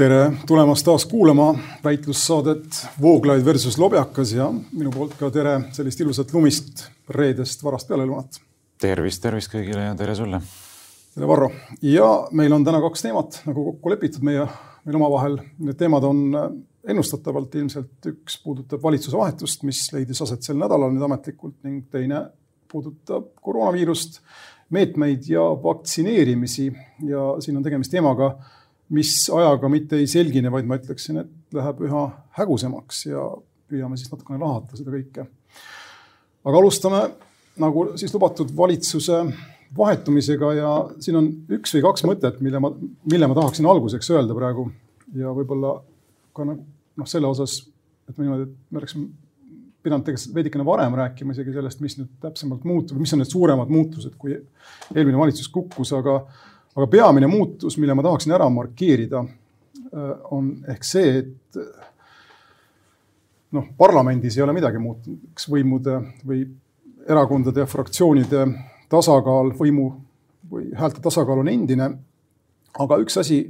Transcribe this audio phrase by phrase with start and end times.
[0.00, 6.30] tere tulemast taas kuulama väitlussaadet Vooglaid versus Lobjakas ja minu poolt ka tere sellist ilusat
[6.32, 8.38] lumist reedest varast pealelunat.
[8.80, 10.38] tervist, tervist kõigile ja tere sulle.
[11.14, 11.50] tere, Varro.
[11.82, 14.46] ja meil on täna kaks teemat nagu kokku lepitud meie,
[14.86, 15.36] meil omavahel.
[15.58, 16.22] Need teemad on
[16.88, 22.22] ennustatavalt ilmselt üks puudutab valitsuse vahetust, mis leidis aset sel nädalal nüüd ametlikult ning teine
[22.72, 24.22] puudutab koroonaviirust,
[24.72, 26.70] meetmeid ja vaktsineerimisi
[27.10, 28.30] ja siin on tegemist teemaga
[28.90, 32.04] mis ajaga mitte ei selgine, vaid ma ütleksin, et läheb üha
[32.38, 33.24] hägusemaks ja
[33.70, 35.26] püüame siis natukene lahata seda kõike.
[36.44, 37.02] aga alustame
[37.60, 39.22] nagu siis lubatud valitsuse
[39.76, 40.70] vahetumisega ja
[41.02, 42.72] siin on üks või kaks mõtet, mille ma,
[43.10, 44.66] mille ma tahaksin alguseks öelda praegu
[45.14, 45.76] ja võib-olla
[46.34, 47.60] ka noh, selle osas,
[48.08, 49.08] et niimoodi, et me oleksime
[49.80, 53.70] pidanud tegelikult veidikene varem rääkima isegi sellest, mis nüüd täpsemalt muutub, mis on need suuremad
[53.72, 56.20] muutused, kui eelmine valitsus kukkus, aga
[56.80, 59.22] aga peamine muutus, mille ma tahaksin ära markeerida,
[59.92, 61.60] äh, on ehk see, et
[63.54, 66.44] noh, parlamendis ei ole midagi muutunud, eks võimude või
[67.10, 68.44] erakondade ja fraktsioonide
[68.90, 69.88] tasakaal, võimu
[70.50, 71.90] või häälte tasakaal on endine.
[72.78, 73.40] aga üks asi,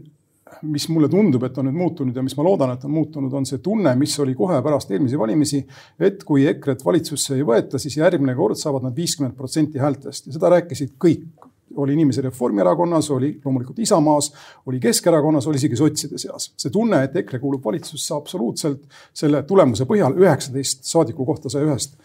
[0.62, 3.46] mis mulle tundub, et on nüüd muutunud ja mis ma loodan, et on muutunud, on
[3.46, 5.60] see tunne, mis oli kohe pärast eelmisi valimisi,
[6.00, 10.26] et kui EKRE-t valitsusse ei võeta, siis järgmine kord saavad nad viiskümmend protsenti häältest.
[10.26, 14.32] Ja seda rääkisid kõik oli inimesi Reformierakonnas, oli loomulikult Isamaas,
[14.66, 16.52] oli Keskerakonnas, oli isegi sotside seas.
[16.56, 18.82] see tunne, et EKRE kuulub valitsusse absoluutselt
[19.14, 21.96] selle tulemuse põhjal üheksateist saadiku kohta saja ühest,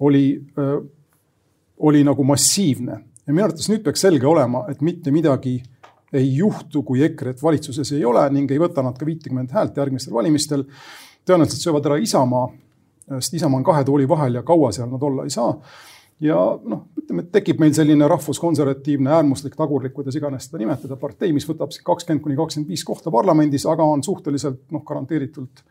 [0.00, 0.26] oli,
[1.78, 5.56] oli nagu massiivne ja minu arvates nüüd peaks selge olema, et mitte midagi
[6.14, 10.14] ei juhtu, kui EKRE-t valitsuses ei ole ning ei võta nad ka viitekümmet häält järgmistel
[10.14, 10.64] valimistel.
[11.26, 12.48] tõenäoliselt söövad ära Isamaa,
[13.18, 15.56] sest Isamaa on kahe tooli vahel ja kaua seal nad olla ei saa
[16.22, 21.32] ja noh, ütleme, et tekib meil selline rahvuskonservatiivne, äärmuslik, tagurlik, kuidas iganes seda nimetada, partei,
[21.34, 25.64] mis võtab kakskümmend kuni kakskümmend viis kohta parlamendis, aga on suhteliselt noh, garanteeritult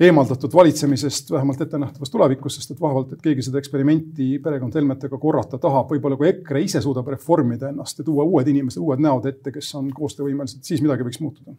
[0.00, 5.60] eemaldatud valitsemisest vähemalt ettenähtavas tulevikus, sest et vaevalt, et keegi seda eksperimenti perekond Helmetega korrata
[5.60, 9.52] tahab, võib-olla kui EKRE ise suudab reformida ennast ja tuua uued inimesed, uued näod ette,
[9.52, 11.52] kes on koostöövõimelised, siis midagi võiks muutuda.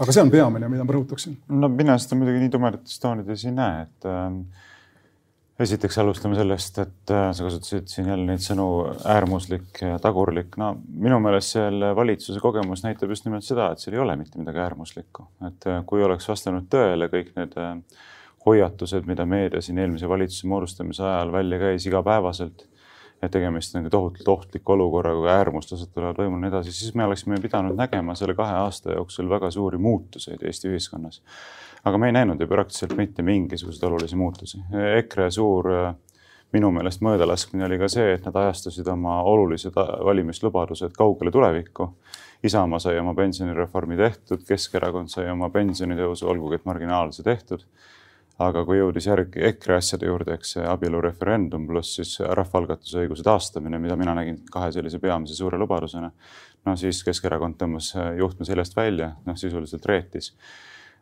[0.00, 1.38] aga see on peamine, mida ma rõhutaksin.
[1.48, 4.68] no mina seda muidugi nii tumedates toonides ei näe, et äh
[5.60, 8.66] esiteks alustame sellest, et äh, sa kasutasid siin jälle neid sõnu
[9.08, 10.56] äärmuslik ja tagurlik.
[10.60, 14.40] no minu meelest selle valitsuse kogemus näitab just nimelt seda, et seal ei ole mitte
[14.40, 17.76] midagi äärmuslikku, et äh, kui oleks vastanud tõele kõik need äh,
[18.46, 22.64] hoiatused, mida meedia siin eelmise valitsuse moodustamise ajal välja käis igapäevaselt,
[23.20, 27.04] et tegemist on tohutult ohtliku olukorraga, kui äärmuslased tulevad võimule ja nii edasi, siis me
[27.04, 31.20] oleksime pidanud nägema selle kahe aasta jooksul väga suuri muutuseid Eesti ühiskonnas
[31.84, 34.58] aga me ei näinud ju praktiliselt mitte mingisuguseid olulisi muutusi.
[34.96, 35.68] EKRE suur
[36.52, 41.88] minu meelest möödalaskmine oli ka see, et nad ajastasid oma olulised valimislubadused kaugele tulevikku.
[42.44, 47.66] Isamaa sai oma pensionireformi tehtud, Keskerakond sai oma pensionitõusu, olgugi et marginaalse tehtud.
[48.40, 53.76] aga kui jõudis järgi EKRE asjade juurde, eks see abielureferendum pluss siis rahvaalgatuse õiguse taastamine,
[53.78, 56.10] mida mina nägin kahe sellise peamise suure lubadusena.
[56.64, 60.32] no siis Keskerakond tõmbas juhtme seljast välja, noh sisuliselt reetis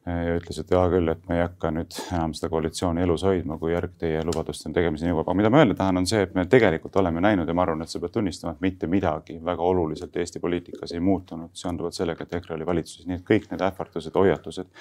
[0.06, 3.58] ja ütles, et hea küll, et me ei hakka nüüd enam seda koalitsiooni elus hoidma,
[3.60, 5.26] kui järg teie lubaduste tegemiseni jõuab.
[5.26, 7.82] aga mida ma öelda tahan, on see, et me tegelikult oleme näinud ja ma arvan,
[7.84, 12.24] et sa pead tunnistama, et mitte midagi väga oluliselt Eesti poliitikas ei muutunud seonduvalt sellega,
[12.24, 14.72] et EKRE oli valitsuses, nii et kõik need ähvardused, hoiatused,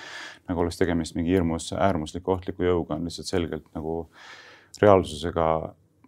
[0.47, 3.99] nagu oleks tegemist mingi hirmus äärmusliku ohtliku jõuga, on lihtsalt selgelt nagu
[4.81, 5.47] reaalsusega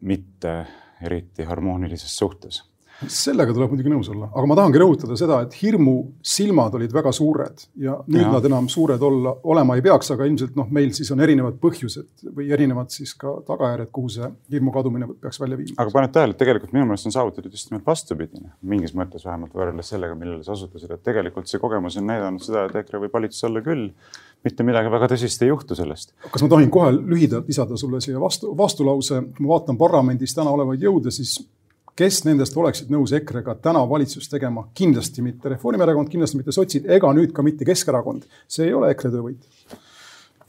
[0.01, 0.55] mitte
[1.03, 2.63] eriti harmoonilises suhtes
[3.07, 5.95] sellega tuleb muidugi nõus olla, aga ma tahangi rõhutada seda, et hirmu
[6.25, 8.31] silmad olid väga suured ja nüüd ja.
[8.33, 12.27] nad enam suured olla, olema ei peaks, aga ilmselt noh, meil siis on erinevad põhjused
[12.35, 15.77] või erinevad siis ka tagajärjed, kuhu see hirmu kadumine peaks välja viima.
[15.79, 19.55] aga paned tähele, et tegelikult minu meelest on saavutatud just nimelt vastupidine, mingis mõttes vähemalt
[19.55, 23.15] võrreldes sellega, millele sa osutasid, et tegelikult see kogemus on näidanud seda, et EKRE võib
[23.15, 23.87] valitsuses olla küll
[24.45, 26.13] mitte midagi väga tõsist ei juhtu sellest.
[26.31, 30.53] kas ma tohin kohe lühidalt lisada sulle siia vastu, vastulause, kui ma vaatan parlamendis täna
[30.55, 31.37] olevaid jõude, siis
[31.97, 37.11] kes nendest oleksid nõus EKRE-ga täna valitsust tegema, kindlasti mitte Reformierakond, kindlasti mitte sotsid ega
[37.15, 38.27] nüüd ka mitte Keskerakond.
[38.47, 39.77] see ei ole EKRE töövõit.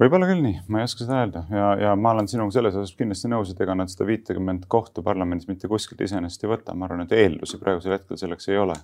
[0.01, 1.43] Võib-olla küll nii, ma ei oska seda öelda.
[1.53, 5.05] Ja, ja ma olen sinuga selles osas kindlasti nõus, et ega nad seda viitekümmet kohta
[5.05, 8.79] parlamendis mitte kuskilt iseenesest ei võta, ma arvan, et eeldusi praegusel hetkel selleks ei ole.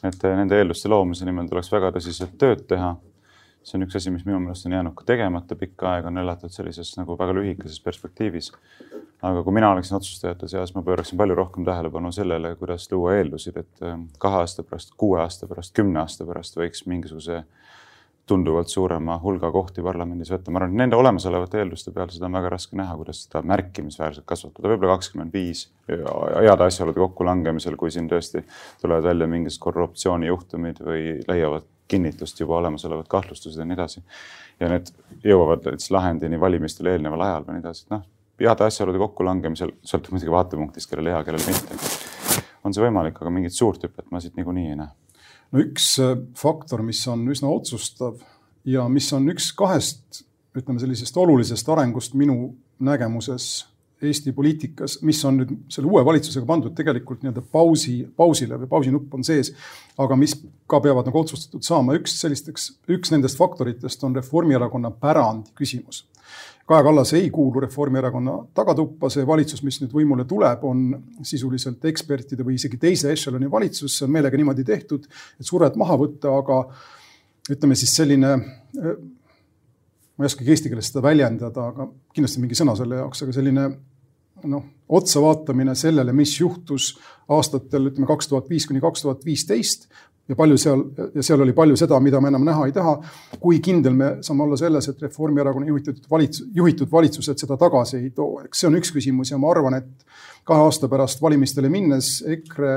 [0.00, 2.94] et nende eelduste loomise nimel tuleks väga tõsiselt tööd teha
[3.62, 6.52] see on üks asi, mis minu meelest on jäänud ka tegemata pikka aega, on elatud
[6.52, 8.52] sellises nagu väga lühikeses perspektiivis.
[9.22, 13.58] aga kui mina oleksin otsustajate seas, ma pööraksin palju rohkem tähelepanu sellele, kuidas luua eeldusid,
[13.60, 17.42] et ähm, kahe aasta pärast, kuue aasta pärast, kümne aasta pärast võiks mingisuguse
[18.30, 20.52] tunduvalt suurema hulga kohti parlamendis võtta.
[20.54, 24.26] ma arvan, et nende olemasolevate eelduste peal seda on väga raske näha, kuidas seda märkimisväärselt
[24.32, 28.44] kasvatada, võib-olla kakskümmend viis heade asjaolude kokkulangemisel, kui siin tõesti
[28.80, 34.02] tulevad välja mingisugused korruptsioonijuhtumid või leiavad kinnitust juba olemasolevad kahtlustused ja nii edasi.
[34.60, 34.90] ja need
[35.24, 38.06] jõuavad siis lahendini valimistele eelneval ajal või nii edasi, et noh,
[38.40, 41.78] heade asjaolude kokkulangemisel, sõltub muidugi vaatepunktist, kellel hea, kellel mitte.
[42.64, 44.90] on see võimalik, aga mingit suurt hüpet ma siit niikuinii ei näe.
[45.52, 48.20] no üks äh, faktor, mis on üsna otsustav
[48.64, 50.24] ja mis on üks kahest,
[50.56, 53.50] ütleme sellisest olulisest arengust minu nägemuses
[54.02, 59.16] Eesti poliitikas, mis on nüüd selle uue valitsusega pandud tegelikult nii-öelda pausi, pausile või pausinupp
[59.18, 59.52] on sees,
[60.00, 60.36] aga mis
[60.70, 61.98] ka peavad nagu otsustatud saama.
[61.98, 66.06] üks sellisteks, üks nendest faktoritest on Reformierakonna pärandi küsimus.
[66.70, 70.84] Kaja Kallas ei kuulu Reformierakonna tagatuppa, see valitsus, mis nüüd võimule tuleb, on
[71.26, 75.08] sisuliselt ekspertide või isegi teise ešeloni valitsus, see on meelega niimoodi tehtud,
[75.40, 76.60] et survet maha võtta, aga
[77.50, 78.36] ütleme siis selline
[80.20, 83.66] ma ei oskagi eesti keeles seda väljendada, aga kindlasti mingi sõna selle jaoks, aga selline
[84.44, 86.92] noh, otsa vaatamine sellele, mis juhtus
[87.30, 89.88] aastatel ütleme kaks tuhat viis kuni kaks tuhat viisteist
[90.30, 90.82] ja palju seal
[91.14, 92.96] ja seal oli palju seda, mida me enam näha ei taha.
[93.40, 98.10] kui kindel me saame olla selles, et Reformierakonna juhitud valitsus, juhitud valitsused seda tagasi ei
[98.14, 102.20] too, eks see on üks küsimus ja ma arvan, et kahe aasta pärast valimistele minnes
[102.36, 102.74] EKRE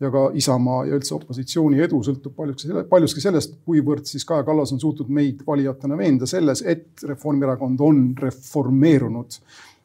[0.00, 4.72] ja ka Isamaa ja üldse opositsiooni edu sõltub paljuski, paljuski sellest, kuivõrd siis Kaja Kallas
[4.72, 9.40] on suutnud meid valijatena veenda selles, et Reformierakond on reformeerunud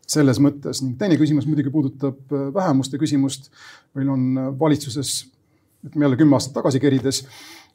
[0.10, 3.50] selles mõttes ning teine küsimus muidugi puudutab äh, vähemuste küsimust.
[3.96, 5.25] meil on äh, valitsuses,
[5.86, 7.24] ütleme jälle kümme aastat tagasi kerides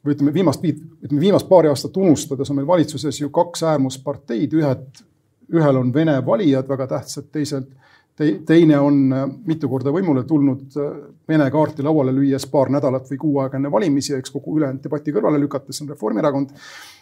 [0.05, 5.03] või ütleme viimast, ütleme viimast paari aastat unustades on meil valitsuses ju kaks äärmusparteid, ühed,
[5.51, 7.67] ühel on Vene valijad väga tähtsad, teiselt
[8.15, 10.79] te, teine on äh, mitu korda võimule tulnud
[11.27, 15.11] Vene kaarti lauale lüües paar nädalat või kuu aega enne valimisi, eks kogu ülejäänud debati
[15.11, 16.55] kõrvale lükates on Reformierakond.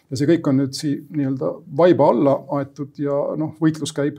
[0.09, 4.17] ja see kõik on nüüd siin nii-öelda vaiba alla aetud ja noh, võitlus käib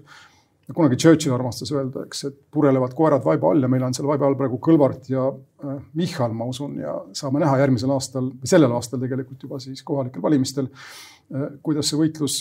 [0.77, 4.29] kunagi Churchill armastas öelda, eks, et purelevad koerad vaiba all ja meil on seal vaiba
[4.29, 8.77] all praegu Kõlvart ja äh, Michal, ma usun, ja saame näha järgmisel aastal või sellel
[8.77, 10.71] aastal tegelikult juba siis kohalikel valimistel,
[11.35, 12.41] äh, kuidas see võitlus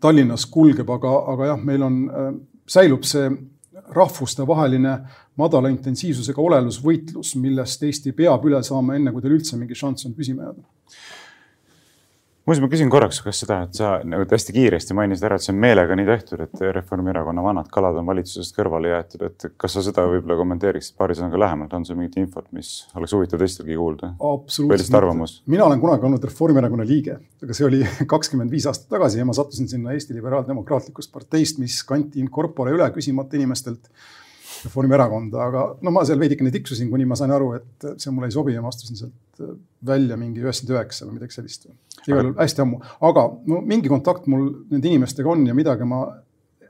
[0.00, 2.30] Tallinnas kulgeb, aga, aga jah, meil on, äh,
[2.70, 3.30] säilub see
[3.90, 4.92] rahvustevaheline
[5.40, 10.14] madala intensiivsusega olelusvõitlus, millest Eesti peab üle saama, enne kui tal üldse mingi šanss on
[10.18, 10.66] püsima jääda
[12.50, 15.52] muuseas, ma küsin korraks, kas seda, et sa nagu hästi kiiresti mainisid ära, et see
[15.54, 19.84] on meelega nii tehtud, et Reformierakonna vanad kalad on valitsusest kõrvale jäetud, et kas sa
[19.86, 24.14] seda võib-olla kommenteeriksid paari sõnaga lähemalt, on sul mingit infot, mis oleks huvitav teistelgi kuulda?
[24.32, 25.42] absoluutselt.
[25.50, 27.82] mina olen kunagi olnud Reformierakonna liige, aga see oli
[28.14, 32.74] kakskümmend viis aastat tagasi ja ma sattusin sinna Eesti Liberaaldemokraatlikust parteist, mis kanti in corpore
[32.74, 33.92] üle küsimata inimestelt
[34.64, 38.34] Reformierakonda, aga no ma seal veidikene tiksusin, kuni ma sain aru, et see mulle ei
[38.34, 39.44] sobi ja ma astusin sealt
[39.86, 41.68] välja mingi üheksakümmend üheksa või midagi sellist.
[42.06, 46.02] igal juhul hästi ammu, aga no mingi kontakt mul nende inimestega on ja midagi ma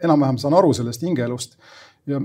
[0.00, 1.58] enam-vähem saan aru sellest hingeelust.
[2.06, 2.20] ja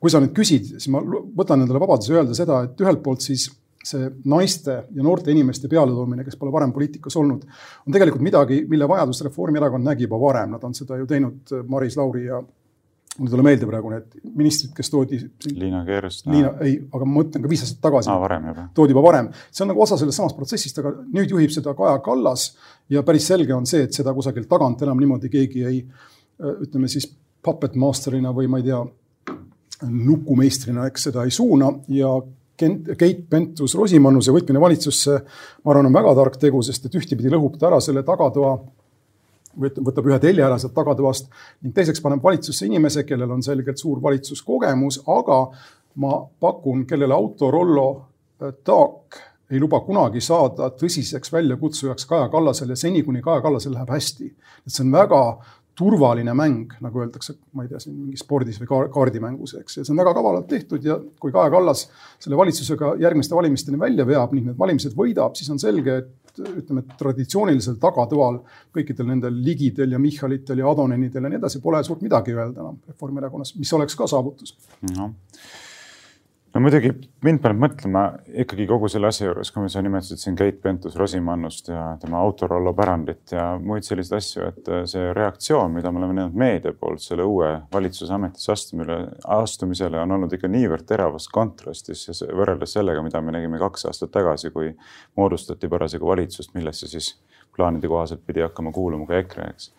[0.00, 3.50] kui sa nüüd küsid, siis ma võtan endale vabaduse öelda seda, et ühelt poolt siis
[3.84, 7.44] see naiste ja noorte inimeste pealetoomine, kes pole varem poliitikas olnud,
[7.86, 11.96] on tegelikult midagi, mille vajadust Reformierakond nägi juba varem, nad on seda ju teinud Maris
[12.00, 12.42] Lauri ja
[13.20, 15.18] mul ei tule meelde praegu need ministrid, kes toodi.
[15.52, 16.32] Liina Kersna.
[16.32, 18.66] Liina, ei, aga ma mõtlen ka viis aastat tagasi juba.
[18.76, 22.00] toodi juba varem, see on nagu osa sellest samast protsessist, aga nüüd juhib seda Kaja
[22.04, 22.50] Kallas
[22.90, 25.84] ja päris selge on see, et seda kusagilt tagant enam niimoodi keegi ei
[26.40, 27.10] ütleme siis
[27.44, 28.80] puppet master'ina või ma ei tea,
[29.88, 32.18] nukumeistrina, eks seda ei suuna ja
[32.60, 35.14] Keit Pentus-Rosimannuse võtmine valitsusse,
[35.64, 38.50] ma arvan, on väga tark tegu, sest et ühtepidi lõhub ta ära selle tagatoa
[39.58, 41.30] võtab ühe telje ära sealt tagatoast
[41.62, 45.40] ning teiseks paneb valitsusse inimese, kellel on selgelt suur valitsuskogemus, aga
[46.00, 53.02] ma pakun, kellele Autorollo äh, taak ei luba kunagi saada tõsiseks väljakutsujaks Kaja Kallasele seni,
[53.02, 54.28] kuni Kaja Kallasel läheb hästi.
[54.66, 55.22] et see on väga
[55.80, 59.94] turvaline mäng, nagu öeldakse, ma ei tea, siin mingi spordis või kaardimängus, eks, ja see
[59.94, 61.86] on väga kavalalt tehtud ja kui Kaja Kallas
[62.20, 66.84] selle valitsusega järgmiste valimisteni välja veab ning need valimised võidab, siis on selge, et ütleme,
[66.98, 68.40] traditsioonilisel tagatoal
[68.74, 72.78] kõikidel nendel Ligidel ja Michalitel ja Adonenidel ja nii edasi pole suurt midagi öelda enam
[72.88, 74.56] Reformierakonnas, mis oleks ka saavutus.
[74.96, 75.10] No
[76.54, 76.90] no muidugi
[77.24, 78.02] mind paneb mõtlema
[78.42, 83.34] ikkagi kogu selle asja juures, kui sa nimetasid siin Keit Pentus-Rosimannust ja tema Autorollo pärandit
[83.36, 87.26] ja muid selliseid asju, et äh, see reaktsioon, mida me oleme näinud meedia poolt selle
[87.28, 88.98] uue valitsuse ametisse astumine,
[89.38, 94.50] astumisele, on olnud ikka niivõrd teravas kontrastis võrreldes sellega, mida me nägime kaks aastat tagasi,
[94.54, 94.72] kui
[95.20, 97.14] moodustati parasjagu valitsust, millesse siis
[97.56, 99.72] plaanide kohaselt pidi hakkama kuuluma ka EKRE, eks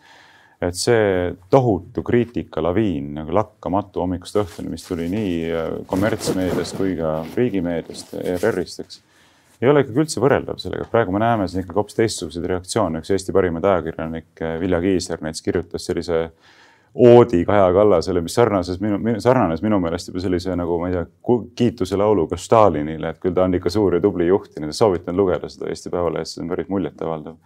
[0.62, 7.20] et see tohutu kriitikalaviin nagu lakkamatu hommikust õhtuni, mis tuli nii äh, kommertsmeediast kui ka
[7.36, 9.02] riigimeediast, ERR-ist, eks.
[9.60, 13.14] ei ole ikkagi üldse võrreldav sellega, praegu me näeme siin ikkagi hoopis teistsuguseid reaktsioone, üks
[13.14, 16.26] Eesti parimaid ajakirjanikke Vilja Kiisler näiteks kirjutas sellise
[16.94, 21.04] oodi Kaja Kallasele, mis sarnases minu, sarnanes minu meelest juba sellise nagu ma ei tea,
[21.56, 25.48] kiituse lauluga Stalinile, et küll ta on ikka suur ja tubli juht ja soovitan lugeda
[25.52, 27.38] seda Eesti Päevalehes, see on päris muljetavaldav.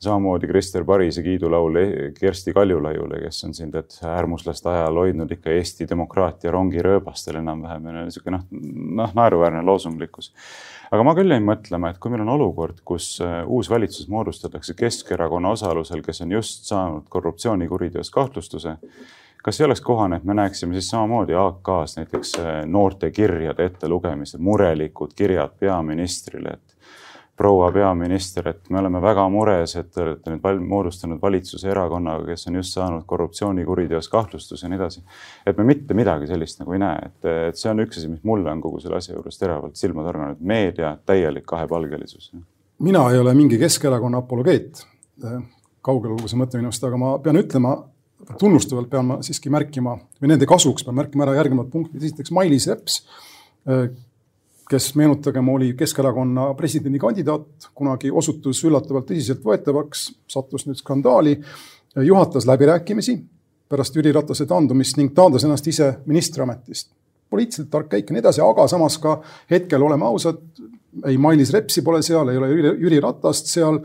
[0.00, 1.78] Samamoodi Krister Parise kiidulaul
[2.20, 8.04] Kersti Kaljulaiule, kes on siin tead äärmuslaste ajal hoidnud ikka Eesti demokraatia rongirööbastel enam-vähem ja
[8.04, 8.64] niisugune noh,
[9.02, 10.32] noh naeruväärne loosunglikkus.
[10.90, 14.76] Aga ma küll jäin mõtlema, et kui meil on olukord, kus äh, uus valitsus moodustatakse
[14.78, 18.76] Keskerakonna osalusel, kes on just saanud korruptsioonikuriteos kahtlustuse,
[19.42, 24.38] kas ei oleks kohane, et me näeksime siis samamoodi AK-s näiteks äh, noorte kirjade ettelugemise,
[24.38, 26.75] murelikud kirjad peaministrile, et
[27.36, 32.24] proua peaminister, et me oleme väga mures, et te olete nüüd val moodustanud valitsuse erakonnaga,
[32.30, 35.02] kes on just saanud korruptsioonikuriteos kahtlustuse ja nii edasi.
[35.46, 38.24] et me mitte midagi sellist nagu ei näe, et, et see on üks asi, mis
[38.24, 42.32] mulle on kogu selle asja juures teravalt silma torganud, meedia täielik kahepalgelisus.
[42.78, 44.86] mina ei ole mingi Keskerakonna apologeet,
[45.84, 47.76] kaugel olgu see mõte minust, aga ma pean ütlema,
[48.40, 52.70] tunnustavalt pean ma siiski märkima või nende kasuks pean märkima ära järgnevad punktid, esiteks Mailis
[52.72, 53.02] Reps
[54.70, 61.36] kes meenutagem, oli Keskerakonna presidendikandidaat, kunagi osutus üllatavalt tõsiseltvõetavaks, sattus nüüd skandaali,
[62.02, 63.16] juhatas läbirääkimisi
[63.68, 66.90] pärast Jüri Ratase taandumist ning taandas ennast ise ministriametist.
[67.30, 69.16] poliitiliselt tark käik ja nii edasi, aga samas ka
[69.50, 70.38] hetkel oleme ausad,
[71.06, 73.80] ei Mailis Repsi pole seal, ei ole Jüri, Ratast seal.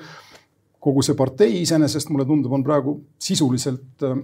[0.82, 4.22] kogu see partei iseenesest mulle tundub, on praegu sisuliselt äh,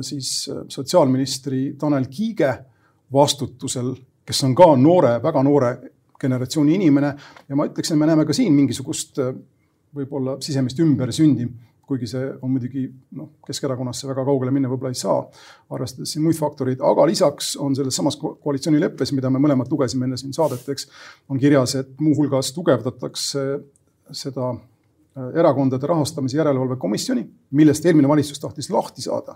[0.00, 2.54] siis äh, sotsiaalministri Tanel Kiige
[3.12, 3.90] vastutusel
[4.30, 5.72] kes on ka noore, väga noore
[6.20, 7.14] generatsiooni inimene.
[7.48, 9.18] Ja ma ütleksin, me näeme ka siin mingisugust
[9.96, 11.48] võib-olla sisemist ümbersündi,
[11.90, 12.84] kuigi see on muidugi
[13.18, 15.24] noh, Keskerakonnasse väga kaugele minna võib-olla ei saa,
[15.74, 20.20] arvestades siin muid faktoreid, aga lisaks on selles samas koalitsioonileppes, mida me mõlemad lugesime enne
[20.20, 20.86] siin saadet, eks,
[21.32, 23.46] on kirjas, et muuhulgas tugevdatakse
[24.14, 24.69] seda Äh,
[25.16, 27.24] erakondade rahastamise järelevalve komisjoni,
[27.58, 29.34] millest eelmine valitsus tahtis lahti saada.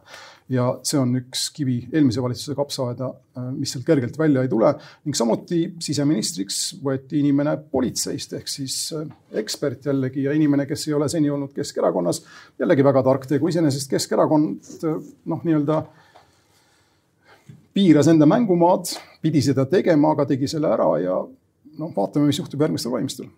[0.48, 3.06] ja see on üks kivi eelmise valitsuse kapsaaeda,
[3.38, 8.76] äh, mis sealt kergelt välja ei tule ning samuti siseministriks võeti inimene politseist ehk siis
[8.94, 9.08] äh,
[9.40, 12.22] ekspert jällegi ja inimene, kes ei ole seni olnud Keskerakonnas.
[12.58, 14.74] jällegi väga tark tegu, iseenesest Keskerakond
[15.24, 15.82] noh, nii-öelda
[17.74, 21.18] piiras enda mängumaad, pidi seda tegema, aga tegi selle ära ja
[21.78, 23.32] noh, vaatame, mis juhtub järgmistel valimistel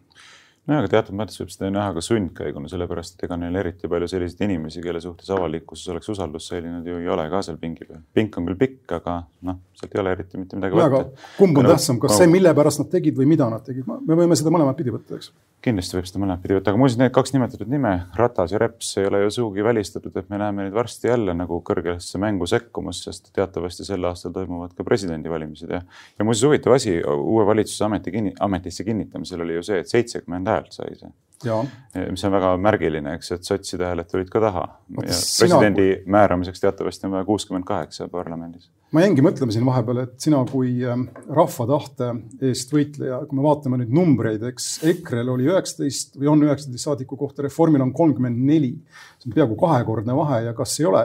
[0.66, 4.08] nojah, aga teatud mõttes võib seda näha ka sundkäiguna, sellepärast et ega neil eriti palju
[4.10, 8.02] selliseid inimesi, kelle suhtes avalikkuses oleks usaldus säilinud ju ei ole ka seal pingi peal.
[8.14, 11.26] pink on küll pikk, aga noh, sealt ei ole eriti mitte midagi võtta.
[11.38, 14.38] kumb on tähtsam, kas see, mille pärast nad tegid või mida nad tegid, me võime
[14.38, 15.32] seda mõlemat pidi võtta, eks
[15.66, 18.92] kindlasti võib seda mõlemat pidi võtta, aga muuseas need kaks nimetatud nime, Ratas ja Reps,
[19.00, 23.00] ei ole ju sugugi välistatud, et me näeme neid varsti jälle nagu kõrgesse mängu sekkumas,
[23.06, 25.80] sest teatavasti sel aastal toimuvad ka presidendivalimised ja.
[26.18, 30.52] ja muuseas huvitav asi uue valitsuse ameti kinni, ametisse kinnitamisel oli ju see, et seitsekümmend
[30.56, 31.12] häält sai see.
[32.10, 34.64] mis on väga märgiline, eks, et sotside hääled tulid ka taha.
[34.96, 36.12] presidendi kui...
[36.16, 40.78] määramiseks teatavasti on vaja kuuskümmend kaheksa parlamendis ma jäingi mõtlema siin vahepeal, et sina kui
[40.86, 42.10] ähm, rahva tahte
[42.48, 47.18] eest võitleja, kui me vaatame nüüd numbreid, eks EKRE-l oli üheksateist või on üheksateist saadiku
[47.18, 48.76] kohta, Reformil on kolmkümmend neli.
[49.18, 51.02] see on peaaegu kahekordne vahe ja kas ei ole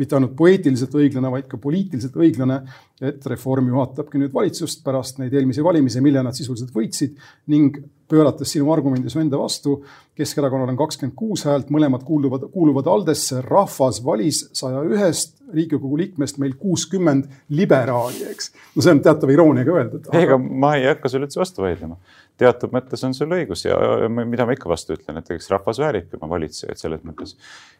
[0.00, 2.62] mitte ainult poeetiliselt õiglane, vaid ka poliitiliselt õiglane,
[3.02, 7.18] et Reform juhatabki nüüd valitsust pärast neid eelmisi valimisi, mille nad sisuliselt võitsid
[7.50, 7.80] ning
[8.12, 9.80] pöörates sinu argumendi su enda vastu,
[10.12, 16.38] Keskerakonnal on kakskümmend kuus häält, mõlemad kuuluvad, kuuluvad Aldesse, rahvas valis saja ühest Riigikogu liikmest
[16.40, 18.50] meil kuuskümmend liberaali, eks.
[18.76, 20.20] no see on teatava irooniaga öeldud aga....
[20.20, 21.98] ega ma ei hakka sulle üldse vastu vaidlema.
[22.40, 23.76] teatud mõttes on sul õigus ja
[24.08, 27.34] mida ma ikka vastu ütlen, et eks rahvas väärib oma valitsejaid selles mõttes.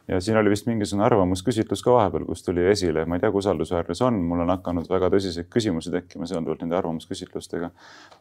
[0.09, 3.45] ja siin oli vist mingisugune arvamusküsitlus ka vahepeal, kus tuli esile, ma ei tea, kui
[3.45, 7.71] usaldusväärne see on, mul on hakanud väga tõsiseid küsimusi tekkima seonduvalt nende arvamusküsitlustega.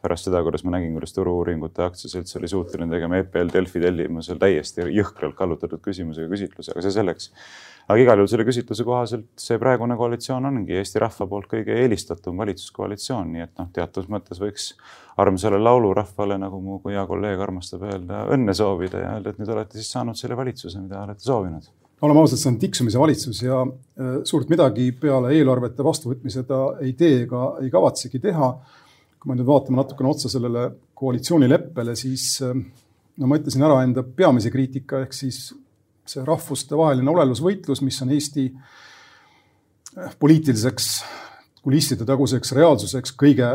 [0.02, 4.88] pärast seda, kuidas ma nägin, kuidas Turu-uuringute aktsiaselts oli suuteline tegema EPL Delfi tellimusel täiesti
[4.92, 7.30] jõhkralt kallutatud küsimusega küsitluse, aga see selleks
[7.88, 12.38] aga igal juhul selle küsitluse kohaselt see praegune koalitsioon ongi Eesti rahva poolt kõige eelistatum
[12.42, 14.72] valitsuskoalitsioon, nii et noh, teatud mõttes võiks
[15.22, 19.80] armsale laulurahvale, nagu mu hea kolleeg armastab öelda, õnne soovida ja öelda, et nüüd olete
[19.80, 21.68] siis saanud selle valitsuse, mida olete soovinud
[22.02, 26.96] oleme ausad, see on tiksumise valitsus ja äh, suurt midagi peale eelarvete vastuvõtmise ta ei
[26.98, 28.54] tee ega ei kavatsegi teha.
[29.22, 30.64] kui me nüüd vaatame natukene otsa sellele
[30.98, 32.56] koalitsioonileppele, siis äh,
[33.18, 35.44] no ma ütlesin ära enda peamise kriitika ehk siis
[36.08, 40.88] see rahvustevaheline olelusvõitlus, mis on Eesti eh, poliitiliseks
[41.62, 43.52] kulisside taguseks reaalsuseks kõige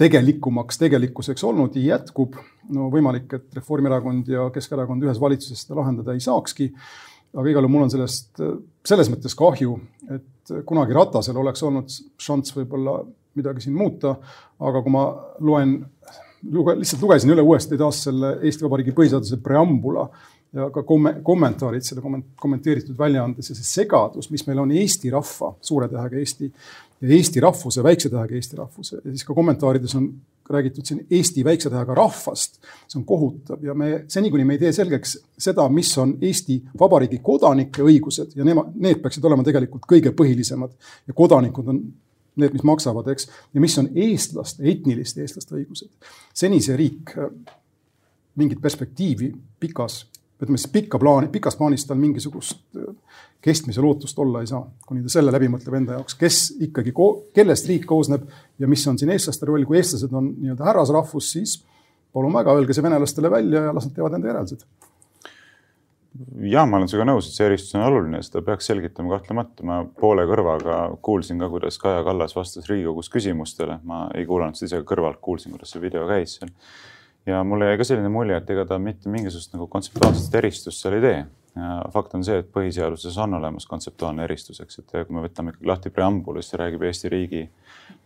[0.00, 2.34] tegelikumaks tegelikkuseks olnud, jätkub.
[2.74, 6.72] no võimalik, et Reformierakond ja Keskerakond ühes valitsuses seda lahendada ei saakski.
[7.34, 8.40] Aga igal juhul mul on sellest
[8.84, 9.74] selles mõttes kahju,
[10.14, 12.98] et kunagi Ratasel oleks olnud šanss võib-olla
[13.34, 14.16] midagi siin muuta.
[14.60, 15.04] aga kui ma
[15.40, 15.74] loen,
[16.52, 20.06] luge, lihtsalt lugesin üle uuesti taas selle Eesti Vabariigi põhiseaduse preambula
[20.54, 22.04] ja ka komme-, kommentaarid selle
[22.40, 26.50] kommenteeritud väljaandes ja see segadus, mis meil on Eesti rahva, suure tähega Eesti
[27.00, 30.12] ja Eesti rahvuse, väikse tähega Eesti rahvuse ja siis ka kommentaarides on
[30.50, 32.60] räägitud siin Eesti väikse tähega rahvast.
[32.88, 36.62] see on kohutav ja me seni, kuni me ei tee selgeks seda, mis on Eesti
[36.80, 40.74] Vabariigi kodanike õigused ja nemad, need peaksid olema tegelikult kõige põhilisemad
[41.06, 41.80] ja kodanikud on
[42.36, 45.90] need, mis maksavad, eks, ja mis on eestlaste, etniliste eestlaste õigused.
[46.34, 47.30] seni see riik äh,
[48.36, 50.04] mingit perspektiivi pikas,
[50.42, 52.90] ütleme siis pikka plaani, pikas plaanis tal mingisugust äh,
[53.44, 56.94] kestmise lootust olla ei saa, kuni ta selle läbi mõtleb enda jaoks, kes ikkagi,
[57.36, 58.24] kellest riik koosneb
[58.58, 61.58] ja mis on siin eestlaste roll, kui eestlased on nii-öelda härrasrahvus, siis
[62.14, 64.66] palun väga, öelge see venelastele välja ja las nad teevad enda järeldused
[66.46, 69.66] ja ma olen sinuga nõus, et see eristus on oluline, seda peaks selgitama kahtlemata.
[69.66, 74.70] ma poole kõrvaga kuulsin ka, kuidas Kaja Kallas vastas Riigikogus küsimustele, ma ei kuulanud seda
[74.70, 76.52] ise kõrvalt, kuulsin, kuidas see video käis seal.
[77.26, 81.00] ja mulle jäi ka selline mulje, et ega ta mitte mingisugust nagu kontseptuaalset eristust seal
[81.00, 81.18] ei tee
[81.94, 85.92] fakt on see, et põhiseaduses on olemas kontseptuaalne eristus, eks, et kui me võtame lahti
[85.94, 87.44] preambulist, see räägib Eesti riigi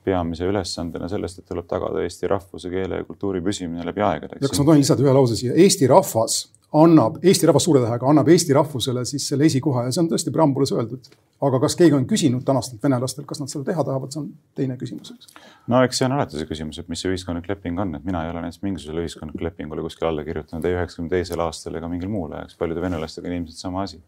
[0.08, 4.40] peamise ülesandena sellest, et tuleb tagada eesti rahvuse, keele ja kultuuri püsimine läbi aegade.
[4.40, 8.08] ja kas ma tohin lisada ühe lause siia, Eesti rahvas annab, Eesti rahvas suure tähega
[8.10, 11.08] annab Eesti rahvusele siis selle esikoha ja see on tõesti preambulas öeldud.
[11.40, 14.26] aga kas keegi on küsinud tänastelt venelastel, kas nad seda teha tahavad, see on
[14.58, 15.30] teine küsimus, eks.
[15.70, 18.24] no eks see on alati see küsimus, et mis see ühiskondlik leping on, et mina
[18.24, 22.12] ei ole näiteks mingisugusele ühiskondlikule lepingule kuskil alla kirjutanud ei üheksakümne teisel aastal ega mingil
[22.12, 24.02] muul ajal, paljude venelastega on ilmselt sama asi.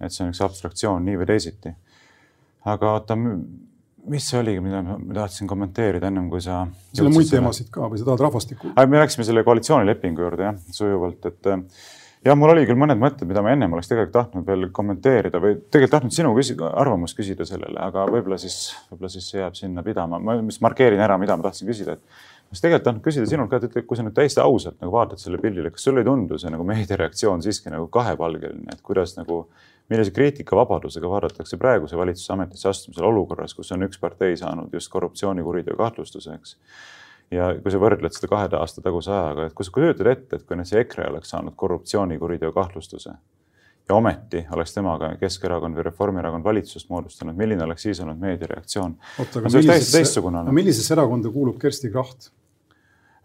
[0.00, 1.72] et see on üks abstraktsioon nii või teisiti.
[2.74, 3.16] aga oota,
[4.10, 6.64] mis see oligi, mida ma tahtsin kommenteerida ennem kui sa.
[6.94, 8.72] seal on muid teemasid ka või sa tahad rahvastikku?
[8.76, 11.50] me läksime selle koalitsioonilepingu juurde jah, sujuvalt, et
[12.26, 15.58] jah, mul oli küll mõned mõtted, mida ma ennem oleks tegelikult tahtnud veel kommenteerida või
[15.58, 19.84] tegelikult tahtnud sinu küsi arvamust küsida sellele, aga võib-olla siis, võib-olla siis see jääb sinna
[19.86, 20.18] pidama.
[20.22, 23.52] ma just markeerin ära, mida ma tahtsin küsida, et ma siis tegelikult tahtnud küsida sinult
[23.52, 26.38] ka, et kui sa nüüd täiesti ausalt nagu vaatad selle pildile, kas sulle ei tundu
[26.40, 29.46] see nagu meediareaktsioon siiski nagu kahepalgeline, et kuidas nagu
[29.92, 35.76] millise kriitikavabadusega vaadatakse praeguse valitsuse ametisse astumisel olukorras, kus on üks partei saanud just korruptsioonikuriteo
[35.78, 36.56] kahtlustuse, eks.
[37.30, 40.46] ja kui sa võrdled seda kahe aasta taguse ajaga, et kui sa kujutad ette, et
[40.46, 43.14] kui nüüd see EKRE oleks saanud korruptsioonikuriteo kahtlustuse
[43.88, 48.96] ja ometi oleks temaga Keskerakond või Reformierakond valitsust moodustanud, milline oleks siis olnud meedia reaktsioon?
[49.44, 52.30] millisesse, millisesse erakonda kuulub Kersti Kracht?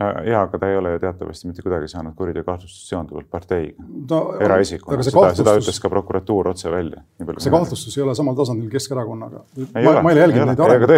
[0.02, 4.20] Äh, ja, aga ta ei ole ju teatavasti mitte kuidagi saanud kuriteokahtlustust seonduvalt parteiga no,,
[4.42, 5.04] eraisikuna.
[5.04, 5.42] Seda, kahtlustus...
[5.42, 7.04] seda ütles ka prokuratuur otse välja.
[7.38, 9.44] see kahtlustus ei ole samal tasandil Keskerakonnaga.
[9.76, 10.94] ma, ma ei jälginud neid arenguid.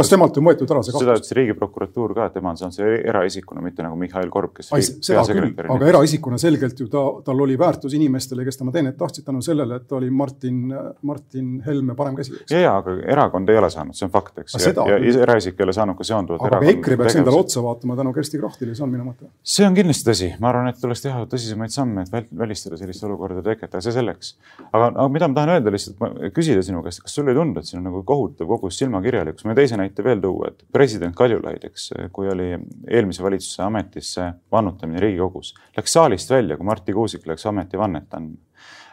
[0.00, 1.04] kas, temalt on võetud ära see kahtlustus?
[1.04, 4.72] seda ütles riigiprokuratuur ka, et tema on saanud see eraisikuna, mitte nagu Mihhail Korb, kes.
[5.06, 9.28] seda küll, aga eraisikuna selgelt ju ta, tal oli väärtus inimestele, kes tema teenet tahtsid
[9.28, 10.74] tänu sellele, et ta oli Martin,
[11.06, 12.34] Martin Helme parem käsi.
[12.50, 14.58] ja, ja, aga erakond ei ole saanud, see on fakt, eks.
[14.58, 16.48] ja, ja eraisik ei ole saanud ka seonduvalt.
[16.48, 19.30] aga EKRE peaks endale otsa vaatama tänu Kersti Krahtile, see on minu mõte.
[19.54, 23.44] see on kindlasti tõsi, ma arvan, et tuleks teha tõsisemaid samme, et välistada selliste olukordade
[23.46, 24.34] teket, aga see selleks.
[24.70, 26.02] aga, aga mida ma tahan öelda lihtsalt,
[26.36, 29.56] küsida sinu käest, kas sulle ei tundu, et siin on nagu kohutav kogus silmakirjalikkus, ma
[29.58, 32.52] teise näite veel tuua, et president Kaljulaid, eks, kui oli
[32.88, 38.38] eelmise valitsuse ametisse vannutamine Riigikogus, läks saalist välja, kui Marti Kuusik läks ametivannet andma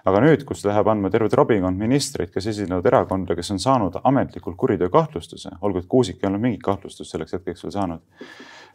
[0.07, 4.55] aga nüüd, kus läheb andma terve trobikond ministreid, kes esindavad erakonda, kes on saanud ametlikult
[4.59, 8.05] kuriteokahtlustuse, olgu et Kuusik ei olnud mingit kahtlustust selleks hetkeks veel saanud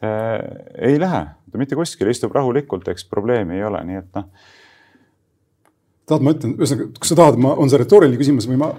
[0.03, 4.49] Äh, ei lähe, ta mitte kuskile, istub rahulikult, eks probleemi ei ole, nii et noh.
[6.13, 8.71] Tahad, ma ütlen, ühesõnaga, kas sa tahad, ma, on see retooriline küsimus või ma?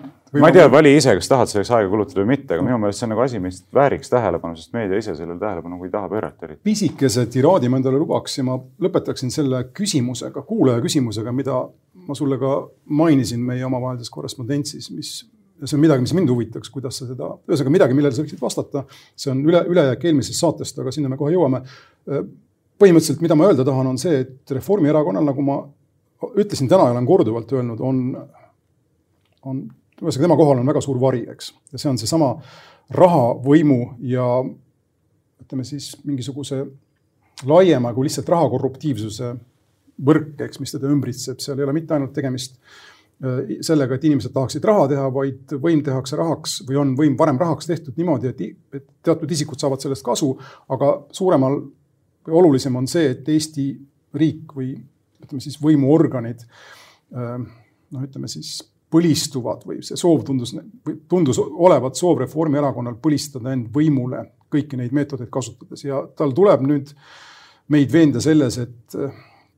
[0.42, 3.02] ma ei tea, vali ise, kas tahad selleks aega kulutada või mitte, aga minu meelest
[3.02, 6.48] see on nagu asi, mis vääriks tähelepanu, sest meedia ise sellele tähelepanu ei taha pöörata
[6.48, 6.62] eriti.
[6.66, 11.60] pisikese tiraadi ma endale lubaks ja ma lõpetaksin selle küsimusega, kuulaja küsimusega, mida
[12.08, 12.56] ma sulle ka
[12.90, 15.14] mainisin meie omavahelises korrespondentsis, mis
[15.62, 18.42] ja see on midagi, mis mind huvitaks, kuidas sa seda, ühesõnaga midagi, millele sa võiksid
[18.42, 18.84] vastata.
[19.16, 21.64] see on üle, ülejääk eelmisest saatest, aga sinna me kohe jõuame.
[22.82, 25.62] põhimõtteliselt, mida ma öelda tahan, on see, et Reformierakonnal, nagu ma
[26.40, 28.04] ütlesin täna ja olen korduvalt öelnud, on,
[29.50, 29.64] on,
[30.02, 31.54] ühesõnaga tema kohal on väga suur vari, eks.
[31.72, 32.34] ja see on seesama
[32.94, 34.28] raha, võimu ja
[35.44, 36.64] ütleme siis mingisuguse
[37.50, 39.34] laiema kui lihtsalt raha korruptiivsuse
[40.04, 44.34] võrk, eks, mis teda ümbritseb, seal ei ole mitte ainult tegemist äh, sellega, et inimesed
[44.34, 48.88] tahaksid raha teha, vaid võim tehakse rahaks või on võim varem rahaks tehtud niimoodi, et
[49.06, 50.34] teatud isikud saavad sellest kasu,
[50.74, 51.60] aga suuremal
[52.24, 53.68] või olulisem on see, et Eesti
[54.18, 54.74] riik või
[55.24, 56.46] ütleme siis võimuorganid
[57.14, 58.62] noh, ütleme siis
[58.94, 60.54] põlistuvad või see soov tundus,
[61.10, 64.22] tundus olevat soov Reformierakonnal põlistada end võimule
[64.54, 66.94] kõiki neid meetodeid kasutades ja tal tuleb nüüd
[67.74, 68.98] meid veenda selles, et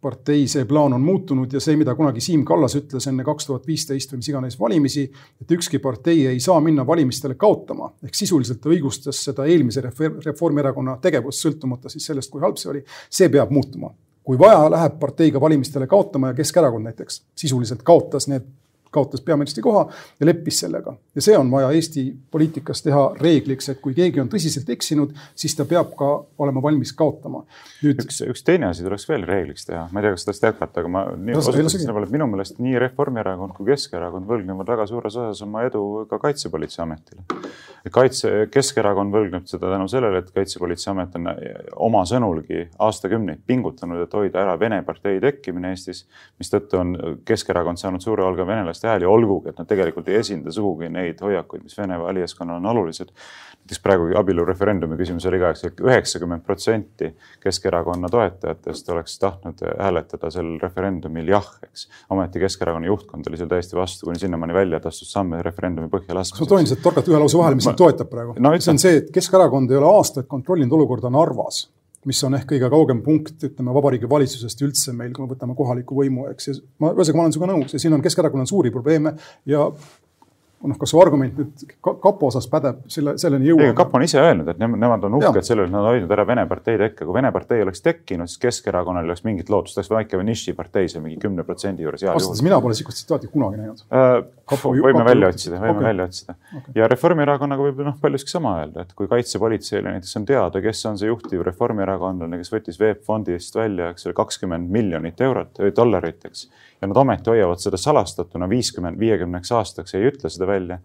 [0.06, 3.66] partei see plaan on muutunud ja see, mida kunagi Siim Kallas ütles enne kaks tuhat
[3.68, 5.06] viisteist või mis iganes valimisi,
[5.42, 7.90] et ükski partei ei saa minna valimistele kaotama.
[8.06, 12.84] ehk sisuliselt ta õigustas seda eelmise Reformierakonna tegevust, sõltumata siis sellest, kui halb see oli.
[13.10, 13.90] see peab muutuma.
[14.26, 18.48] Kui vaja, läheb parteiga valimistele kaotama ja Keskerakond näiteks sisuliselt kaotas need
[18.96, 19.86] kaotas peaministri koha
[20.20, 20.96] ja leppis sellega.
[21.16, 25.56] ja see on vaja Eesti poliitikas teha reegliks, et kui keegi on tõsiselt eksinud, siis
[25.58, 27.44] ta peab ka olema valmis kaotama.
[27.84, 30.84] nüüd üks, üks teine asi tuleks veel reegliks teha, ma ei tea, kas sellest jätkata,
[30.84, 35.16] aga ma nii osutasin sellele, et minu meelest nii Reformierakond kui Keskerakond võlgnevad väga suures
[35.16, 37.26] osas oma edu ka Kaitsepolitseiametile.
[37.92, 41.30] kaitse, Keskerakond võlgneb seda tänu sellele, et Kaitsepolitseiamet on
[41.90, 46.06] oma sõnulgi aastakümneid pingutanud, et hoida ära Vene partei tekkimine Eestis,
[46.42, 50.52] mistõttu on Keskerakond saanud suure hulga venelaste inimeste hääli, olgugi et nad tegelikult ei esinda
[50.52, 53.10] sugugi neid hoiakuid, mis Vene valijaskonnal on olulised.
[53.66, 60.60] näiteks praegu abielureferendumi küsimus oli ka, eks üheksakümmend protsenti Keskerakonna toetajatest oleks tahtnud hääletada sel
[60.62, 61.88] referendumil jah, eks.
[62.10, 66.14] ometi Keskerakonna juhtkond oli seal täiesti vastu, kuni sinnamaani välja, et astus samme referendumi põhja
[66.14, 66.40] laskmiseks.
[66.40, 68.54] kas ma tohin lihtsalt torgata ühe lause vahele, mis sind toetab praegu no,?
[68.60, 71.66] see on see, et Keskerakond ei ole aastaid kontrollinud olukorda Narvas
[72.06, 75.98] mis on ehk kõige kaugem punkt, ütleme, Vabariigi Valitsusest üldse meil, kui me võtame kohaliku
[76.00, 79.16] võimu, eks, ma, ühesõnaga ma olen sinuga nõus ja siin on Keskerakonnal suuri probleeme
[79.50, 79.68] ja
[80.64, 83.74] noh, kas su argument nüüd kapo osas pädeb, selle, selleni jõuame.
[83.78, 86.26] kapo on ise öelnud, et nemad on uhked selle üle, et nad on hoidnud ära
[86.28, 87.06] Vene partei tekke.
[87.06, 91.04] kui Vene partei oleks tekkinud, siis Keskerakonnal ei oleks mingit lootust, oleks väike nišipartei seal
[91.06, 92.04] mingi kümne protsendi juures.
[92.12, 94.18] ausalt, mina pole sihukest tsitaati kunagi näinud äh,.
[94.66, 95.90] võime kapo välja otsida, võime okay.
[95.90, 96.76] välja otsida okay..
[96.80, 101.02] ja Reformierakonnaga võib noh, paljuski sama öelda, et kui kaitsepolitseile näiteks on teada, kes on
[101.02, 106.26] see juhtiv reformierakondlane, kes võttis VEB Fondist välja, eks ole, kakskümmend miljonit eurot või dollarit,
[106.30, 106.48] eks
[106.86, 110.80] ja nad ometi hoiavad seda salastatuna viiskümmend, viiekümneks aastaks ja ei ütle seda välja.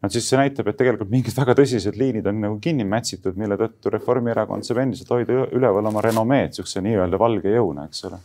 [0.00, 3.58] no siis see näitab, et tegelikult mingid väga tõsised liinid on nagu kinni mätsitud, mille
[3.60, 8.22] tõttu Reformierakond saab endiselt hoida üleval oma renomeed sihukese nii-öelda valge jõuna, eks ole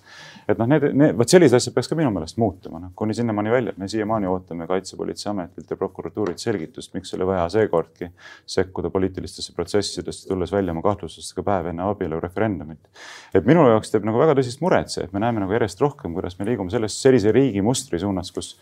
[0.47, 3.53] et noh, need, need, vot sellised asjad peaks ka minu meelest muutuma, noh kuni sinnamaani
[3.53, 8.11] välja, et me siiamaani ootame Kaitsepolitseiametilt ja prokuratuurilt selgitust, miks oli vaja seekordki
[8.55, 12.89] sekkuda poliitilistesse protsessidesse, tulles välja oma kahtlustustega päev enne abielureferendumit.
[13.33, 16.13] et minu jaoks teeb nagu väga tõsist muret see, et me näeme nagu järjest rohkem,
[16.13, 18.55] kuidas me liigume selles, sellise riigi mustri suunas, kus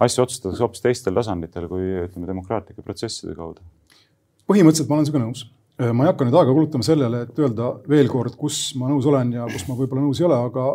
[0.00, 3.60] asju otsustatakse hoopis teistel tasanditel kui ütleme demokraatlike protsesside kaudu.
[4.48, 5.50] põhimõtteliselt ma olen sinuga nõus
[5.82, 9.32] ma ei hakka nüüd aega kulutama sellele, et öelda veel kord, kus ma nõus olen
[9.34, 10.66] ja kus ma võib-olla nõus ei ole, aga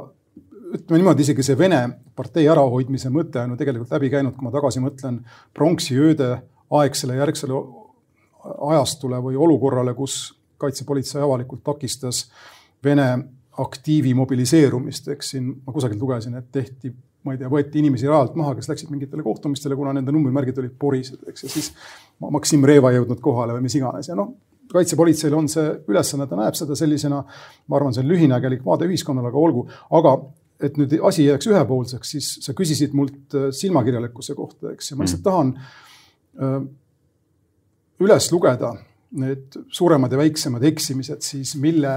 [0.74, 1.82] ütleme niimoodi, isegi see Vene
[2.18, 5.22] partei ärahoidmise mõte on ju tegelikult läbi käinud, kui ma tagasi mõtlen
[5.56, 6.30] pronksiööde
[6.78, 7.60] aegsele järgsele
[8.70, 12.28] ajastule või olukorrale, kus kaitsepolitsei avalikult takistas
[12.84, 13.08] Vene
[13.58, 16.92] aktiivi mobiliseerumist, eks siin ma kusagilt lugesin, et tehti,
[17.26, 20.76] ma ei tea, võeti inimesi rajalt maha, kes läksid mingitele kohtumistele, kuna nende numbrimärgid olid
[20.80, 21.72] porised, eks, ja siis
[22.22, 24.12] Maksim Reva ei jõudnud kohale või mis iganes.
[24.12, 24.36] Ja noh,
[24.72, 27.24] kaitsepolitseil on see ülesanne, ta näeb seda sellisena,
[27.68, 29.66] ma arvan, see on lühinägelik vaade ühiskonnale, aga olgu,
[29.98, 30.14] aga
[30.64, 34.98] et nüüd asi ei jääks ühepoolseks, siis sa küsisid mult äh, silmakirjalikkuse kohta, eks, ja
[34.98, 35.28] ma lihtsalt mm.
[35.28, 35.54] tahan
[36.42, 36.60] äh,
[38.06, 38.74] üles lugeda
[39.18, 41.94] need suuremad ja väiksemad eksimised siis, mille,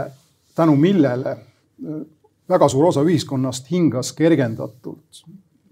[0.56, 2.02] tänu millele äh,
[2.50, 5.22] väga suur osa ühiskonnast hingas kergendatult.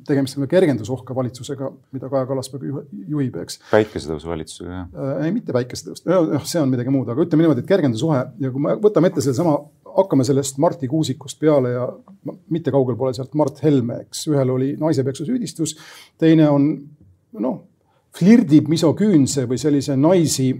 [0.09, 2.81] tegemist on kergendusohka valitsusega, mida Kaja Kallas praegu
[3.12, 3.59] juhib, eks.
[3.68, 5.11] päikesetõusu valitsusega, jah?
[5.27, 8.64] ei, mitte päikesetõus, noh, see on midagi muud, aga ütleme niimoodi, et kergendusohe ja kui
[8.64, 9.59] me võtame ette sedasama
[9.98, 11.88] hakkame sellest Marti Kuusikust peale ja
[12.54, 15.76] mitte kaugel pole sealt Mart Helme, eks, ühel oli naisepeksu süüdistus,
[16.18, 16.68] teine on
[17.42, 17.58] noh,
[18.18, 20.52] flirdib misoküünse või sellise naisi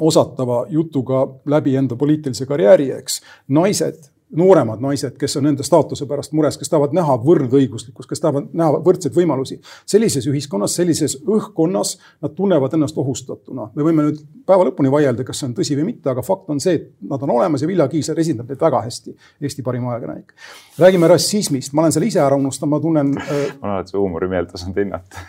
[0.00, 3.20] osatava jutuga läbi enda poliitilise karjääri, eks.
[3.56, 8.50] naised nooremad naised, kes on enda staatuse pärast mures, kes tahavad näha võrdõiguslikkust, kes tahavad
[8.56, 9.60] näha võrdseid võimalusi.
[9.86, 13.70] sellises ühiskonnas, sellises õhkkonnas nad tunnevad ennast ohustatuna.
[13.74, 16.60] me võime nüüd päeva lõpuni vaielda, kas see on tõsi või mitte, aga fakt on
[16.60, 19.16] see, et nad on olemas ja Vilja Kiisler esindab neid väga hästi.
[19.40, 20.32] Eesti parim ajakirjanik.
[20.78, 23.52] räägime rassismist, ma olen selle ise ära unustanud, ma tunnen äh,.
[23.60, 25.26] ma olen alati su huumorimeelt osanud hinnata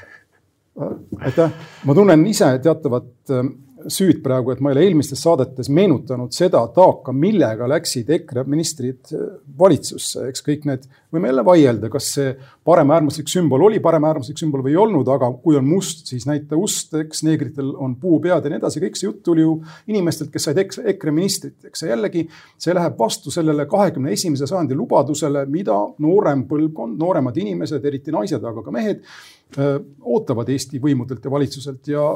[1.26, 1.52] aitäh,
[1.86, 3.48] ma tunnen ise teatavat äh,
[3.88, 9.13] süüd praegu, et ma ei ole eelmistes saadetes meenutanud seda taaka, millega läksid EKRE ministrid
[9.15, 9.28] äh,
[9.60, 12.34] valitsusse, eks kõik need, võime jälle vaielda, kas see
[12.68, 16.94] paremäärmuslik sümbol oli paremäärmuslik sümbol või ei olnud, aga kui on must, siis näita ust,
[17.00, 19.56] eks neegritel on puupead ja nii edasi, kõik see jutt tuli ju
[19.89, 21.84] inimestelt, kes said EKRE ministrit, eks.
[21.84, 22.26] See jällegi,
[22.60, 28.44] see läheb vastu sellele kahekümne esimese sajandi lubadusele, mida noorem põlvkond, nooremad inimesed, eriti naised,
[28.44, 29.06] aga ka mehed,
[29.58, 31.88] äh, ootavad Eesti võimudelt ja valitsuselt.
[31.89, 32.10] Ja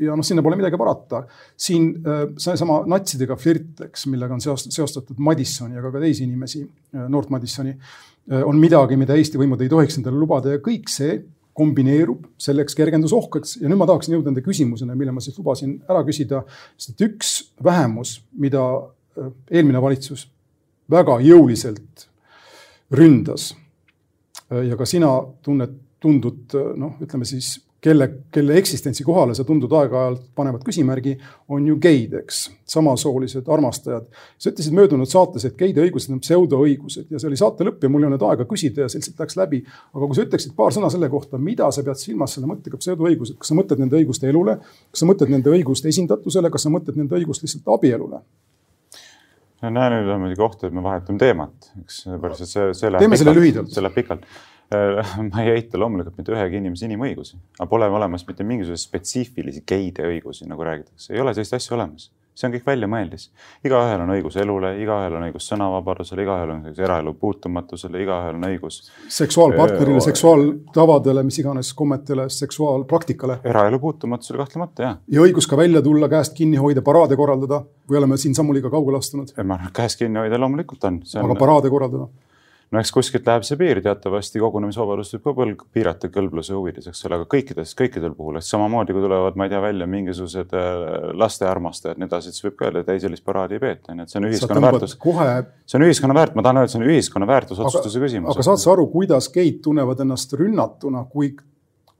[0.00, 1.22] ja noh, sinna pole midagi parata.
[1.58, 7.06] siin äh, seesama natsidega flirt, eks, millega on seostatud Madissoni, aga ka teisi inimesi, äh,
[7.12, 11.18] noort Madissoni, äh, on midagi, mida Eesti võimud ei tohiks endale lubada ja kõik see
[11.52, 16.00] kombineerub selleks kergendusohkaks ja nüüd ma tahaksin jõuda nende küsimusena, mille ma siis lubasin ära
[16.06, 16.40] küsida,
[16.80, 18.62] sest et üks vähemus, mida
[19.52, 20.24] eelmine valitsus
[20.88, 22.06] väga jõuliselt
[22.96, 23.50] ründas
[24.48, 25.10] ja ka sina
[25.44, 31.16] tunned, tundud noh, ütleme siis kelle, kelle eksistentsi kohale sa tundud aeg-ajalt panevad küsimärgi,
[31.50, 34.06] on ju geid, eks, samasoolised armastajad.
[34.38, 37.90] sa ütlesid möödunud saates, et geide õigused on pseudoõigused ja see oli saate lõpp ja
[37.90, 39.64] mul ei olnud aega küsida ja see lihtsalt läks läbi.
[39.94, 43.40] aga kui sa ütleksid paar sõna selle kohta, mida sa pead silmas selle mõttega pseudoõigused,
[43.40, 44.58] kas sa mõtled nende õigust elule,
[44.90, 48.22] kas sa mõtled nende õigust esindatusele, kas sa mõtled nende õigust lihtsalt abielule?
[49.62, 52.90] no näe, nüüd on muidugi oht, et me vahetame teemat, eks, sellepärast et see, see
[52.90, 53.74] läheb teeme pikalt, selle lühidalt.
[53.74, 54.26] see läheb pikalt
[55.30, 60.08] ma ei eita loomulikult mitte ühegi inimese inimõigusi, aga pole olemas mitte mingisuguseid spetsiifilisi geide
[60.08, 62.10] õigusi, nagu räägitakse, ei ole sellist asja olemas.
[62.32, 63.26] see on kõik väljamõeldis.
[63.64, 68.48] igaühel on õigus elule, igaühel on õigus sõnavabadusele, igaühel on õigus eraelu puutumatusele, igaühel on
[68.48, 68.78] õigus.
[69.18, 73.38] seksuaalpartnerile, äh, seksuaaltavadele, mis iganes kommetele, seksuaalpraktikale.
[73.44, 74.98] eraelu puutumatusele kahtlemata, jah.
[75.08, 78.70] ja õigus ka välja tulla, käest kinni hoida, paraade korraldada või oleme siin sammu liiga
[78.70, 79.36] kaugele astunud?
[79.44, 81.24] ma arvan, et käest kinni hoida loomulikult on, on....
[81.26, 82.08] aga paraade korraldada?
[82.72, 87.04] No eks kuskilt läheb see piir, teatavasti kogunemisvabadust võib ka põlg, piirata kõlbluse huvides, eks
[87.08, 91.12] ole, aga kõikides, kõikidel puhul, et samamoodi kui tulevad, ma ei tea, välja mingisugused äh,
[91.18, 94.06] laste armastajad, nii edasi, siis võib ka öelda, et ei, sellist paraadi ei peeta, nii
[94.06, 95.28] et see on ühiskonna väärtus kohe....
[95.68, 98.32] see on ühiskonna väärt, ma tahan öelda, see on ühiskonna väärtusotsustuse küsimus.
[98.32, 101.34] aga saad sa aru, kuidas geid tunnevad ennast rünnatuna, kui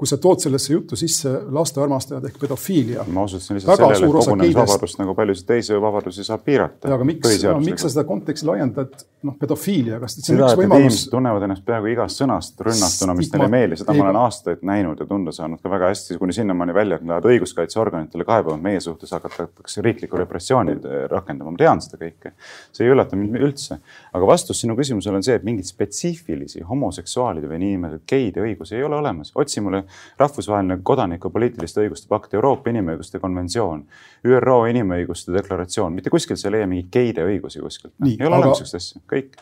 [0.02, 3.04] kui sa tood sellesse juttu sisse lastearmastajad ehk pedofiilia.
[3.06, 6.90] ma osutasin lihtsalt sellele, et kogunemisvabadust nagu paljusid teisi vabadusi saab piirata.
[6.96, 10.98] aga miks, miks sa seda konteksti laiendad, noh, pedofiilia, kas see on seda, üks võimalus?
[11.12, 15.04] tunnevad ennast peaaegu igast sõnast rünnatuna, mis neile ei meeldi, seda ma olen aastaid näinud
[15.04, 19.14] ja tunda saanud ka väga hästi, kuni sinnamaani välja, et lähevad õiguskaitseorganitele kaebama, meie suhtes
[19.14, 20.74] hakatakse riiklikku repressiooni
[21.14, 22.34] rakendama, ma tean seda kõike.
[22.74, 23.78] see ei üllata mind üldse,
[24.10, 28.82] aga vastus sinu küsimusele on see, et mingeid spetsiifilisi homoseksuaalide või niinimetatud geide õigusi ei
[28.82, 29.30] ole olemas.
[29.38, 29.84] otsi mulle
[30.20, 33.86] rahvusvaheline kodanikupoliitiliste õiguste pakt, Euroopa Inimõiguste konventsioon,
[34.28, 37.94] ÜRO inimõiguste deklaratsioon, mitte kuskilt sa ei leia mingeid geide õigusi kuskilt.
[38.04, 38.36] ei ole aga...
[38.42, 39.40] olemas sihukest asja, kõik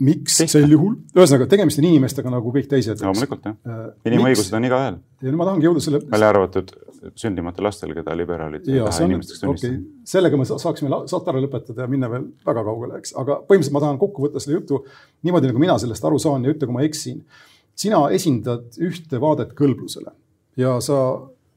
[0.00, 0.54] miks Tehta.
[0.56, 3.02] sel juhul, ühesõnaga tegemist on inimestega nagu kõik teised.
[3.04, 4.96] loomulikult jah, äh, inimõigused on igaühel.
[5.20, 6.00] ja nüüd ma tahangi jõuda selle.
[6.12, 6.72] välja arvatud
[7.20, 9.84] sündimata lastel, keda liberaalid ei taha inimesteks tunnistada okay..
[10.14, 13.84] sellega me saaksime saate ära lõpetada ja minna veel väga kaugele, eks, aga põhimõtteliselt ma
[13.86, 14.82] tahan kokku võtta selle jutu
[15.26, 17.22] niimoodi, nagu mina sellest aru saan ja ütle, kui ma eksin
[17.80, 20.12] sina esindad ühte vaadet kõlblusele
[20.60, 20.96] ja sa,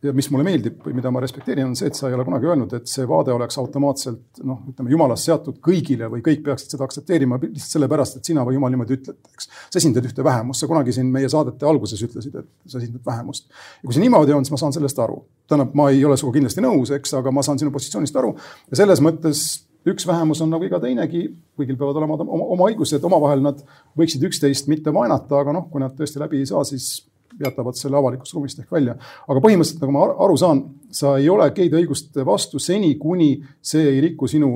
[0.04, 2.48] ja mis mulle meeldib või mida ma respekteerin, on see, et sa ei ole kunagi
[2.50, 6.88] öelnud, et see vaade oleks automaatselt noh, ütleme jumalast seatud kõigile või kõik peaksid seda
[6.88, 9.50] aktsepteerima lihtsalt sellepärast, et sina või jumal niimoodi ütled, eks.
[9.74, 13.50] sa esindad ühte vähemust, sa kunagi siin meie saadete alguses ütlesid, et sa esindad vähemust.
[13.50, 15.22] ja kui see niimoodi on, siis ma saan sellest aru.
[15.48, 18.36] tähendab, ma ei ole sinuga kindlasti nõus, eks, aga ma saan sinu positsioonist aru
[18.72, 19.44] ja selles mõttes
[19.90, 21.26] üks vähemus on nagu iga teinegi,
[21.60, 23.64] kõigil peavad olema oma, oma õigused, omavahel nad
[24.00, 27.06] võiksid üksteist mitte vaenata, aga noh, kui nad tõesti läbi ei saa, siis
[27.40, 28.96] jätavad selle avalikust ruumist ehk välja.
[29.28, 33.88] aga põhimõtteliselt, nagu ma aru saan, sa ei ole geide õiguste vastu seni, kuni see
[33.90, 34.54] ei riku sinu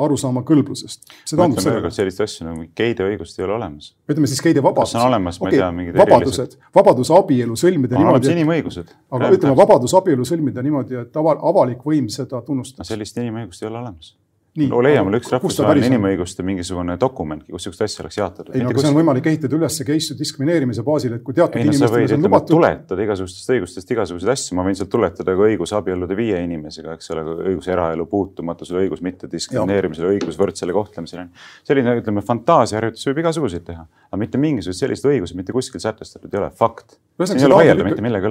[0.00, 1.04] arusaama kõlblusest.
[1.30, 3.92] ütlen veel kord, sellist asja nagu geide õigust ei ole olemas.
[4.10, 4.90] ütleme siis geide vabadus.
[4.90, 8.32] kas on olemas, ma okay, ei tea, mingid vabadused, vabadus abielu sõlmida on niimoodi.
[8.34, 8.90] inimõigused.
[9.14, 12.88] aga ütleme, vabadus abielu sõlmida niimoodi, et ava, avalik võim seda tunnustab.
[12.88, 14.16] sellist inimõigust ei ole olemas
[14.54, 18.52] no leia mulle üks rahvusvaheline inimõiguste mingisugune dokumentki, kus sihukest asja oleks jaotatud.
[18.54, 18.84] ei no aga kus...
[18.84, 22.18] see on võimalik ehitada üles case diskrimineerimise baasil, et kui teatud ei, no, inimestele see
[22.18, 22.54] on lubatud.
[22.54, 27.10] tuletada igasugustest õigustest igasuguseid asju, ma võin sealt tuletada ka õiguse abielluda viie inimesega, eks
[27.14, 31.26] ole, õigus eraelu puutumatusele, õigus mittediskrimineerimisele, õigus võrdsele kohtlemisele.
[31.66, 36.44] selline, ütleme, fantaasiaharjutus võib igasuguseid teha, aga mitte mingisuguseid selliseid õigusi mitte kuskil sätestatud ei
[36.44, 37.00] ole, fakt.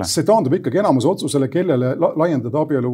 [0.07, 2.93] see taandub ikkagi enamuse otsusele, kellele laiendada abielu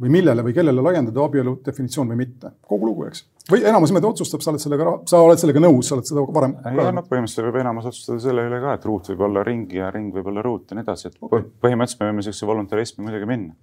[0.00, 2.50] või millele või kellele laiendada abielu definitsioon või mitte.
[2.66, 3.24] kogu lugu, eks.
[3.50, 6.56] või enamus niimoodi otsustab, sa oled sellega, sa oled sellega nõus, sa oled seda varem.
[6.66, 9.90] ei, noh, põhimõtteliselt võib enamus otsustada selle üle ka, et ruut võib olla ring ja
[9.94, 11.46] ring võib olla ruut ja nii edasi, et okay.
[11.62, 13.54] põhimõtteliselt me võime sihukese voluntarismi muidugi minna.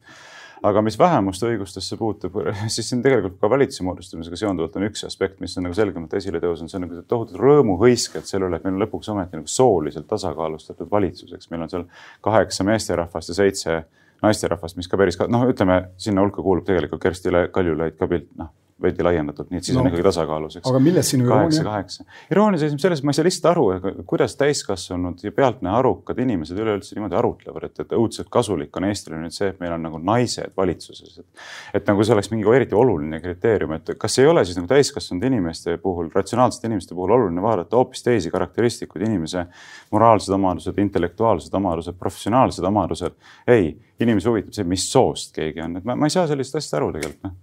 [0.72, 2.38] aga mis vähemuste õigustesse puutub,
[2.74, 6.40] siis siin tegelikult ka valitsuse moodustamisega seonduvalt on üks aspekt, mis on nagu selgemalt esile
[6.40, 10.08] tõusnud, see on nagu tohutud rõõmuhõisked selle üle, et meil on lõpuks ometi nagu sooliselt
[10.08, 11.90] tasakaalustatud valitsus, eks meil on seal
[12.24, 13.82] kaheksa meesterahvast ja seitse
[14.22, 18.54] naisterahvast, mis ka päris, noh, ütleme sinna hulka kuulub tegelikult Kersti Kaljulaid ka pilt, noh
[18.84, 20.70] veidi laiendatud, nii et siis no, on ikkagi tasakaalus, eks.
[20.70, 21.64] aga milles sinu iroonia?
[21.68, 23.66] kaheksa, iroonia seisneb selles, ma ei saa lihtsalt aru,
[24.10, 29.20] kuidas täiskasvanud ja pealtnäha arukad inimesed üleüldse niimoodi arutlevad, et, et õudselt kasulik on Eestile
[29.22, 31.20] nüüd see, et meil on nagu naised valitsuses.
[31.22, 31.46] et,
[31.80, 35.28] et nagu see oleks mingi eriti oluline kriteerium, et kas ei ole siis nagu täiskasvanud
[35.30, 39.46] inimeste puhul, ratsionaalsete inimeste puhul oluline vaadata hoopis teisi karakteristikuid, inimese
[39.92, 43.16] moraalsed omadused, intellektuaalsed omadused, professionaalsed omadused.
[43.48, 46.80] ei, inimesi huvitab see, mis soost keegi on, et ma, ma ei saa sellist asja
[46.80, 47.40] aru tegelikult noh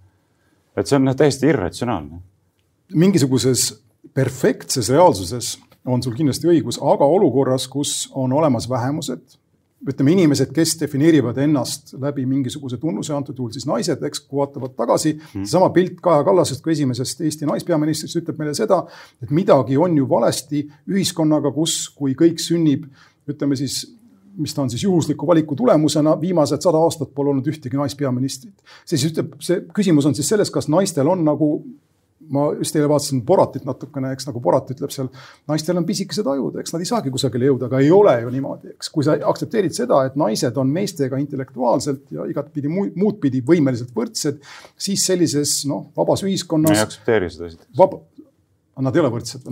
[0.79, 2.21] et see on täiesti irratsionaalne.
[2.93, 3.69] mingisuguses
[4.13, 9.37] perfektses reaalsuses on sul kindlasti õigus, aga olukorras, kus on olemas vähemused,
[9.87, 14.73] ütleme inimesed, kes defineerivad ennast läbi mingisuguse tunnuse, antud juhul siis naised, eks, kui vaatavad
[14.75, 15.45] tagasi mm..
[15.45, 18.81] seesama pilt Kaja Kallasest kui esimesest Eesti naispeaministrist ütleb meile seda,
[19.23, 22.89] et midagi on ju valesti ühiskonnaga, kus, kui kõik sünnib,
[23.29, 23.85] ütleme siis
[24.39, 28.55] mis ta on siis juhusliku valiku tulemusena, viimased sada aastat pole olnud ühtegi naispeaministrit.
[28.85, 31.53] see siis ütleb, see küsimus on siis selles, kas naistel on nagu
[32.29, 35.09] ma just eile vaatasin Boratit natukene, eks nagu Borat ütleb seal,
[35.49, 38.73] naistel on pisikesed ajud, eks nad ei saagi kusagile jõuda, aga ei ole ju niimoodi,
[38.75, 38.91] eks.
[38.93, 44.43] kui sa aktsepteerid seda, et naised on meestega intellektuaalselt ja igatpidi muud pidi võimeliselt võrdsed,
[44.77, 46.75] siis sellises noh, vabas ühiskonnas.
[46.75, 47.77] ma ei aktsepteeri seda esiteks
[48.79, 49.45] Nad ei ole võrdsed.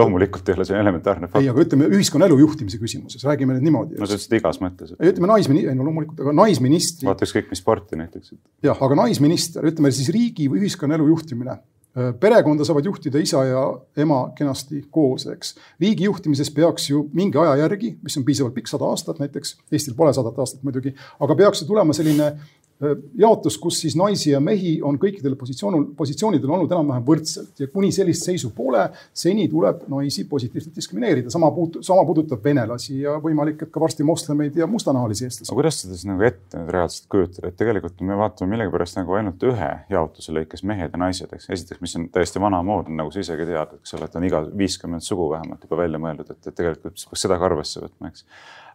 [0.00, 1.42] loomulikult ei ole, see on elementaarne fakt.
[1.42, 3.98] ei, aga ütleme ühiskonnaelu juhtimise küsimuses, räägime nüüd niimoodi.
[4.00, 5.00] no sa ütlesid igas mõttes et....
[5.12, 7.08] ütleme naismini-, ei no loomulikult, aga naisministri.
[7.08, 8.36] vaata ükskõik mis sporti näiteks.
[8.64, 11.58] jah, aga naisminister, ütleme siis riigi või ühiskonnaelu juhtimine
[11.98, 13.62] Äh, perekonda saavad juhtida isa ja
[13.96, 15.54] ema kenasti koos, eks.
[15.80, 19.96] riigi juhtimises peaks ju mingi aja järgi, mis on piisavalt pikk, sada aastat näiteks, Eestil
[19.96, 20.92] pole sadat aastat muidugi,
[21.24, 22.28] aga peaks ju tulema selline
[23.18, 27.90] jaotus, kus siis naisi ja mehi on kõikidel positsioonil, positsioonidel olnud enam-vähem võrdselt ja kuni
[27.94, 31.30] sellist seisu pole, seni tuleb naisi positiivselt diskrimineerida.
[31.30, 35.50] sama puut-, sama puudutab venelasi ja võimalik, et ka varsti moslemeid ja mustanahalisi eestlasi.
[35.50, 39.18] aga kuidas seda siis nagu ette nüüd reaalselt kujutada, et tegelikult me vaatame millegipärast nagu
[39.18, 41.48] ainult ühe jaotuse lõikes mehed ja naised, eks.
[41.56, 45.02] esiteks, mis on täiesti vanamoodne, nagu sa isegi tead, eks ole, et on iga viiskümmend
[45.02, 48.22] sugu vähemalt juba välja mõeldud, et, et tegelikult peaks seda ka arvesse võtma, eks.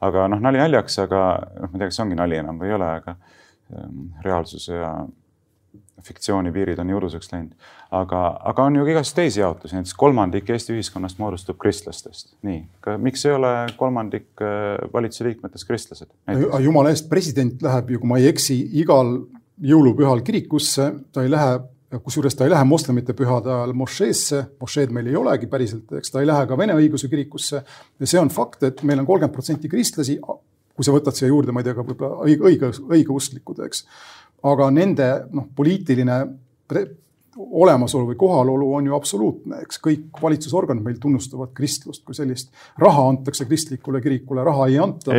[0.03, 1.23] aga noh, nali naljaks, aga
[1.61, 3.15] noh, ma ei tea, kas ongi nali enam või ei ole, aga
[4.23, 4.93] reaalsuse ja
[6.03, 7.53] fiktsiooni piirid on nii uduseks läinud.
[7.91, 12.33] aga, aga on ju ka igasuguseid teisi jaotusi, näiteks kolmandik Eesti ühiskonnast moodustub kristlastest.
[12.41, 12.63] nii,
[12.97, 16.09] miks ei ole kolmandik äh, valitsuse liikmetest kristlased?
[16.63, 19.15] jumala eest, president läheb ju, kui ma ei eksi, igal
[19.63, 21.61] jõulupühal kirikusse, ta ei lähe
[22.03, 26.23] kusjuures ta ei lähe moslemite pühade ajal mošeesse, mošeed meil ei olegi päriselt, eks ta
[26.23, 27.63] ei lähe ka vene õigeusu kirikusse.
[27.99, 30.17] ja see on fakt, et meil on kolmkümmend protsenti kristlasi,
[30.73, 33.85] kui sa võtad siia juurde, ma ei tea, ka võib-olla õige, õige, õigeusklikud, eks.
[34.49, 36.19] aga nende noh, poliitiline
[37.33, 42.51] olemasolu või kohalolu on ju absoluutne, eks kõik valitsusorganid meil tunnustavad kristlust kui sellist.
[42.77, 45.13] raha antakse kristlikule kirikule, raha ei anta.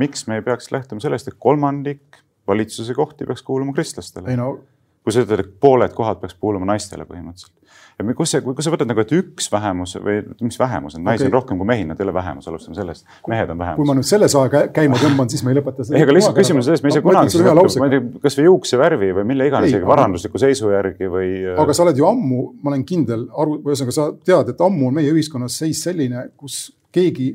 [0.00, 4.36] miks me ei peaks lähtuma sellest, et kolmandik valitsuse kohti peaks kuuluma kristlastele?
[4.36, 4.54] no
[5.02, 7.54] kui sa ütled, et pooled kohad peaks kuuluma naistele põhimõtteliselt.
[7.98, 11.24] Ja kus see, kui sa võtad nagu, et üks vähemus või mis vähemus on, naisi
[11.24, 11.30] okay.
[11.30, 13.80] on rohkem kui mehi, nad ei ole vähemus, alustame sellest, mehed on vähemus.
[13.80, 15.98] kui ma nüüd selle saja käima tõmban, siis me ei lõpeta seda.
[15.98, 17.42] ei, aga lihtsalt küsimus on selles, me ei saa kunagi,
[17.82, 21.30] ma ei tea, kasvõi juuksevärvi või mille iganes, varandusliku seisu järgi või.
[21.52, 24.90] Äh, aga sa oled ju ammu, ma olen kindel, aru, ühesõnaga sa tead, et ammu
[24.90, 27.32] on meie ühiskonnas seis selline, kus keegi,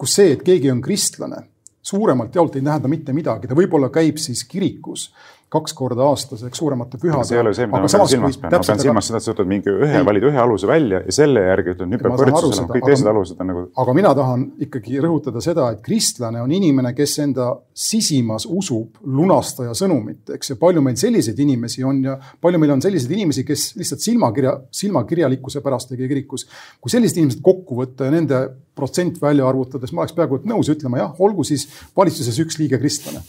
[0.00, 1.44] kus see, et keegi on kristlane,
[1.90, 5.10] suuremalt jaolt ei tähenda mitte midagi, ta võib-olla käib siis kirikus
[5.50, 7.26] kaks korda aastas, eks suuremate pühade.
[7.26, 9.32] see ei ole see, mida ma pean silmas pean, ma pean silmas seda, et sa
[9.32, 12.74] võtad mingi ühe, valid ühe aluse välja ja selle järgi ütled, nüüd peab võrdsus olema,
[12.76, 13.64] kõik teised alused on nagu.
[13.82, 19.74] aga mina tahan ikkagi rõhutada seda, et kristlane on inimene, kes enda sisimas usub lunastaja
[19.74, 23.72] sõnumit, eks, ja palju meil selliseid inimesi on ja palju meil on selliseid inimesi, kes
[23.80, 26.46] lihtsalt silmakirja, silmakirjalikkuse pärast ei käi kirikus.
[26.78, 28.44] kui sellised inimesed kokku võtta ja nende
[28.78, 32.78] protsent välja arvutades, ma oleks peaaegu et nõus ütlema jah, olgu siis valitsuses üks liige
[32.78, 33.24] kristlane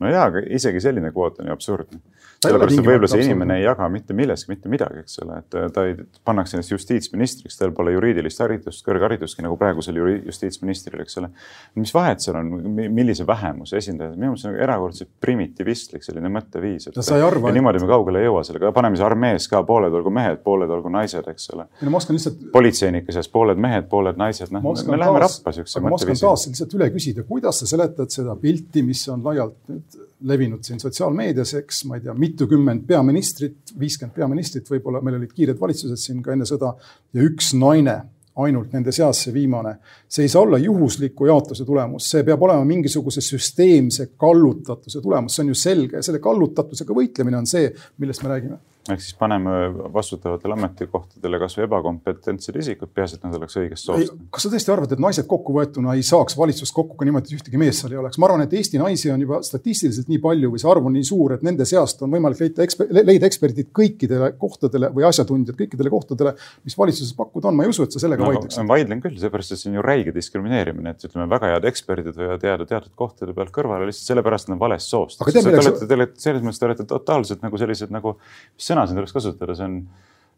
[0.00, 2.00] no jaa, aga isegi selline kvoot on ju absurdne
[2.42, 5.84] sellepärast, et võib-olla see inimene ei jaga mitte milleski mitte midagi, eks ole, et ta
[5.88, 5.94] ei,
[6.26, 11.30] pannakse ennast justiitsministriks, tal pole juriidilist haridust, kõrgharidustki nagu praegusel justiitsministril, eks ole.
[11.78, 12.50] mis vahet seal on,
[12.82, 16.90] millise vähemuse esindajad, minu meelest see on nagu erakordselt primitivistlik selline mõtteviis.
[16.96, 17.50] no sa ei arva.
[17.50, 20.70] ja niimoodi me kaugele ei jõua sellega, paneme siis armees ka pooled olgu mehed, pooled
[20.72, 21.68] olgu naised, eks ole.
[21.82, 22.42] no ma oskan lihtsalt.
[22.54, 25.90] politseinike seas pooled mehed, pooled naised, noh, me läheme rappa siukse mõtteviisiga.
[25.90, 30.08] ma oskan taas lihtsalt üle küsida, kuidas sa seletad seda pilti, mis on laialt nüüd
[30.28, 35.60] levinud siin sotsiaalmeedias, eks ma ei tea, mitukümmend peaministrit, viiskümmend peaministrit, võib-olla meil olid kiired
[35.60, 36.74] valitsused siin ka enne sõda
[37.12, 37.98] ja üks naine
[38.42, 39.74] ainult nende seas see viimane.
[40.08, 45.44] see ei saa olla juhusliku jaotuse tulemus, see peab olema mingisuguse süsteemse kallutatuse tulemus, see
[45.44, 47.68] on ju selge ja selle kallutatusega võitlemine on see,
[47.98, 49.50] millest me räägime ehk siis paneme
[49.94, 54.14] vastutavatele ametikohtadele kasvõi ebakompetentsed isikud, peaasi, et nad oleks õigest soost.
[54.34, 57.60] kas sa tõesti arvad, et naised kokkuvõetuna ei saaks valitsust kokku ka niimoodi, et ühtegi
[57.62, 58.18] meest seal ei oleks?
[58.18, 61.06] ma arvan, et Eesti naisi on juba statistiliselt nii palju või see arv on nii
[61.06, 65.92] suur, et nende seast on võimalik leida eksper-, leida eksperdid kõikidele kohtadele või asjatundjad kõikidele
[65.94, 66.34] kohtadele,
[66.66, 67.60] mis valitsuses pakkuda on.
[67.60, 68.66] ma ei usu, et sa sellega no, vaidleksid.
[68.72, 72.50] vaidlen küll, seepärast et see on ju räige diskrimineerimine, et ütleme, väga head eksperdid võivad
[72.50, 75.22] jääda teatud kohtade pealt kõrvale lihtsalt sellepärast, et nad on valest soost.
[75.22, 78.16] Te olete, te olete selles mõttes, te olete totaalselt nagu sellised nagu,
[78.58, 79.78] mis sõna siin tuleks kasutada, see on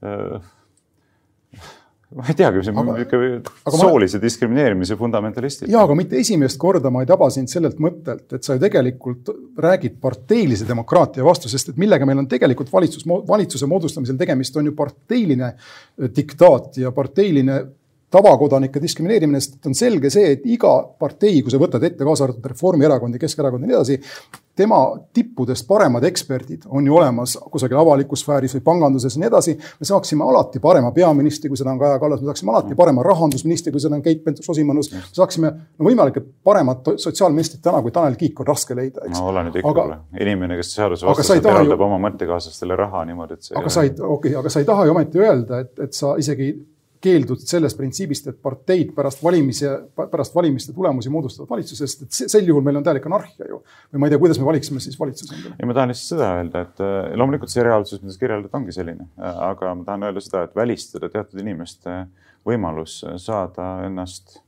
[0.04, 0.52] äh,
[2.14, 3.40] ma ei teagi, see on niisugune
[3.74, 4.22] soolise ma...
[4.22, 5.70] diskrimineerimise fundamentalistid.
[5.72, 9.32] ja, aga mitte esimest korda ma ei taba sind sellelt mõttelt, et sa ju tegelikult
[9.64, 14.70] räägid parteilise demokraatia vastu, sest et millega meil on tegelikult valitsus, valitsuse moodustamisel tegemist, on
[14.70, 15.54] ju parteiline
[16.14, 17.62] diktaat ja parteiline
[18.14, 22.48] tavakodanike diskrimineerimine, sest on selge see, et iga partei, kui sa võtad ette, kaasa arvatud
[22.54, 24.00] Reformierakond ja Keskerakond ja nii edasi,
[24.56, 29.54] tema tippudest paremad eksperdid on ju olemas kusagil avalikus sfääris või panganduses ja nii edasi.
[29.80, 33.72] me saaksime alati parema peaministri, kui seda on Kaja Kallas, me saaksime alati parema rahandusministri,
[33.72, 34.92] kui seda on Keit Pentus-Rosimannus.
[34.92, 39.18] me saaksime no võimalikult paremat sotsiaalministrit täna, kui Tanel Kiik on raske leida, eks.
[39.18, 41.88] no ole nüüd ikka aga, inimene, kes seadusevastaselt eraldab ju...
[41.88, 43.58] oma mõttekaaslastele raha niimoodi, et see.
[43.58, 46.14] aga sa ei, okei okay,, aga sa ei taha ju ometi öelda, et, et sa
[46.20, 46.52] isegi
[47.04, 49.68] keeldud sellest printsiibist, et parteid pärast valimisi,
[50.00, 53.60] pärast valimiste tulemusi moodustavad valitsusest, et sel juhul meil on täielik anarhia ju.
[53.92, 55.56] või ma ei tea, kuidas me valiksime siis valitsuse endale.
[55.58, 58.76] ei, ma tahan lihtsalt seda öelda, et äh, loomulikult see reaalsus, mida sa kirjeldad, ongi
[58.76, 59.08] selline,
[59.50, 62.04] aga ma tahan öelda seda, et välistada teatud inimeste
[62.44, 64.38] võimalus saada ennast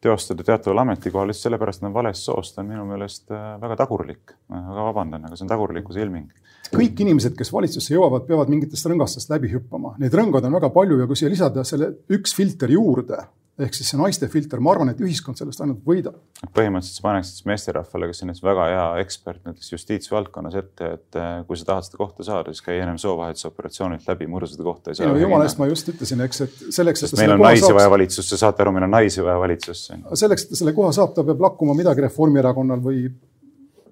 [0.00, 3.80] teostada teataval ametikohal lihtsalt sellepärast, et nad on valest soost, on minu meelest äh, väga
[3.82, 4.36] tagurlik.
[4.48, 6.28] ma väga vabandan, aga see on tagurlikkuse ilming
[6.74, 9.94] kõik inimesed, kes valitsusse jõuavad, peavad mingitest rõngastest läbi hüppama.
[10.02, 13.22] Neid rõngad on väga palju ja kui siia lisada selle üks filter juurde,
[13.58, 16.16] ehk siis see naiste filter, ma arvan, et ühiskond sellest ainult võidab.
[16.54, 21.18] põhimõtteliselt sa paneksid siis meesterahvale, kes on näiteks väga hea ekspert näiteks justiitsvaldkonnas ette, et
[21.18, 24.92] eh, kui sa tahad seda kohta saada, siis käi ennem soovahetusoperatsioonilt läbi, murra seda kohta
[24.92, 25.08] ei saa.
[25.08, 27.78] ei no jumala eest, ma just ütlesin, eks, et selleks, et meil on naisi saaks...
[27.80, 30.02] vaja valitsusse, saate aru, meil on naisi vaja valitsusse.
[30.22, 33.08] selleks, et ta selle koha saab, ta peab lakkuma midagi Reformierakonnal või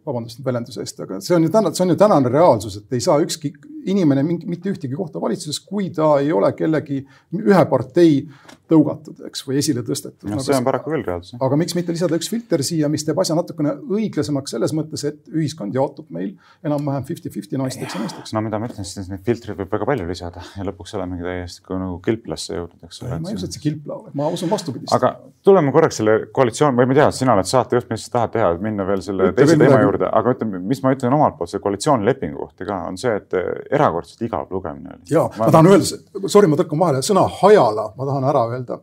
[0.07, 3.03] vabandust väljenduse eest, aga see on ju täna, see on ju tänane reaalsus, et ei
[3.03, 3.51] saa ükski
[3.93, 7.03] inimene mitte ühtegi kohta valitsuses, kui ta ei ole kellegi
[7.39, 8.23] ühe partei
[8.71, 10.27] tõugatud, eks, või esile tõstetud.
[10.31, 11.37] noh, see on paraku küll reaalsus.
[11.43, 15.31] aga miks mitte lisada üks filter siia, mis teeb asja natukene õiglasemaks selles mõttes, et
[15.31, 16.33] ühiskond jaotub meil
[16.67, 18.35] enam-vähem fifty-fifty naisteks ja meesteks.
[18.35, 21.79] no mida ma ütlen, siis neid filtreid võib väga palju lisada ja lõpuks olemegi täiesti
[21.79, 23.21] nagu kilplasse jõudnud, eks ole.
[23.23, 24.95] ma ei usu, et see kilpla oleks, ma usun vastupidist.
[24.97, 25.13] aga
[25.47, 28.51] tuleme korraks selle koalitsioon, või ma ei tea, sina oled saatejuht, mis sa tahad teha,
[28.63, 31.63] minna veel selle Ütle teise teema juurde, aga ütleme, mis ma ütlen omalt poolt selle
[31.69, 33.37] koalitsioonilepingu kohta ka, on see, et
[33.77, 35.07] erakordselt igav lugemine oli.
[35.11, 36.01] ja ma, ma tahan öelda,
[36.33, 38.81] sorry, ma tõmban vahele, sõna hajala ma tahan ära öelda.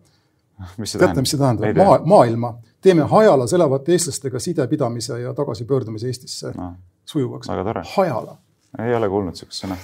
[0.78, 1.82] teate, mis see tähendab?
[1.82, 6.74] Maa, maailma, teeme hajalas elavate eestlastega sidepidamise ja tagasipöördumise Eestisse no,
[7.06, 7.52] sujuvaks.
[7.98, 8.38] hajala.
[8.80, 9.78] ei ole kuulnud sihukest sõna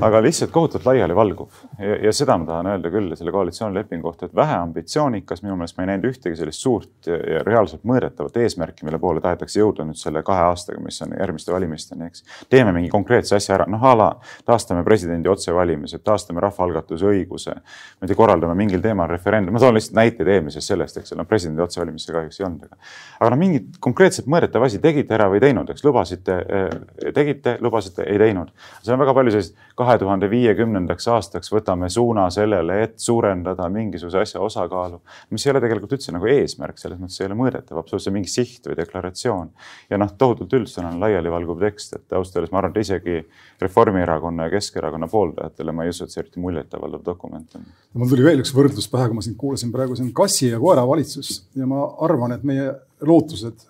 [0.00, 4.36] aga lihtsalt kohutavalt laialivalguv ja, ja seda ma tahan öelda küll selle koalitsioonilepingu kohta, et
[4.36, 8.86] vähe ambitsioonikas, minu meelest ma ei näinud ühtegi sellist suurt ja, ja reaalselt mõõdetavat eesmärki,
[8.88, 12.24] mille poole tahetakse jõuda nüüd selle kahe aastaga, mis on järgmiste valimisteni, eks.
[12.52, 14.08] teeme mingi konkreetse asja ära, noh a la
[14.48, 17.54] taastame presidendi otsevalimised, taastame rahvaalgatuse õiguse.
[17.54, 21.22] ma ei tea, korraldame mingil teemal referendum, ma toon lihtsalt näiteid eelmisest sellest, eks ole,
[21.22, 22.80] noh presidendi otsevalimisi kahjuks ei olnud, aga.
[23.20, 27.58] aga noh, mingit konkreetselt mõõdetav asi tegite ära või ei teinud, eks lubasite, eh, tegite,
[27.60, 28.52] lubasite, ei teinud.
[28.80, 34.20] seal on väga palju selliseid kahe tuhande viiekümnendaks aastaks võtame suuna sellele, et suurendada mingisuguse
[34.22, 35.00] asja osakaalu,
[35.34, 38.68] mis ei ole tegelikult üldse nagu eesmärk, selles mõttes ei ole mõõdetav, absoluutselt mingi siht
[38.68, 39.50] või deklaratsioon.
[39.90, 43.18] ja noh, tohutult üldsõnaline laialivalguv tekst, et ausalt öeldes ma arvan, et isegi
[43.60, 47.66] Reformierakonna ja Keskerakonna pooldajatele ma ei usu, et see eriti muljetavaldav dokument on.
[47.94, 50.62] mul tuli veel üks võrdlus pähe, kui ma sind kuulasin praegu, see on kassi ja
[50.62, 52.70] koera valitsus ja ma arvan, et meie
[53.02, 53.66] lootused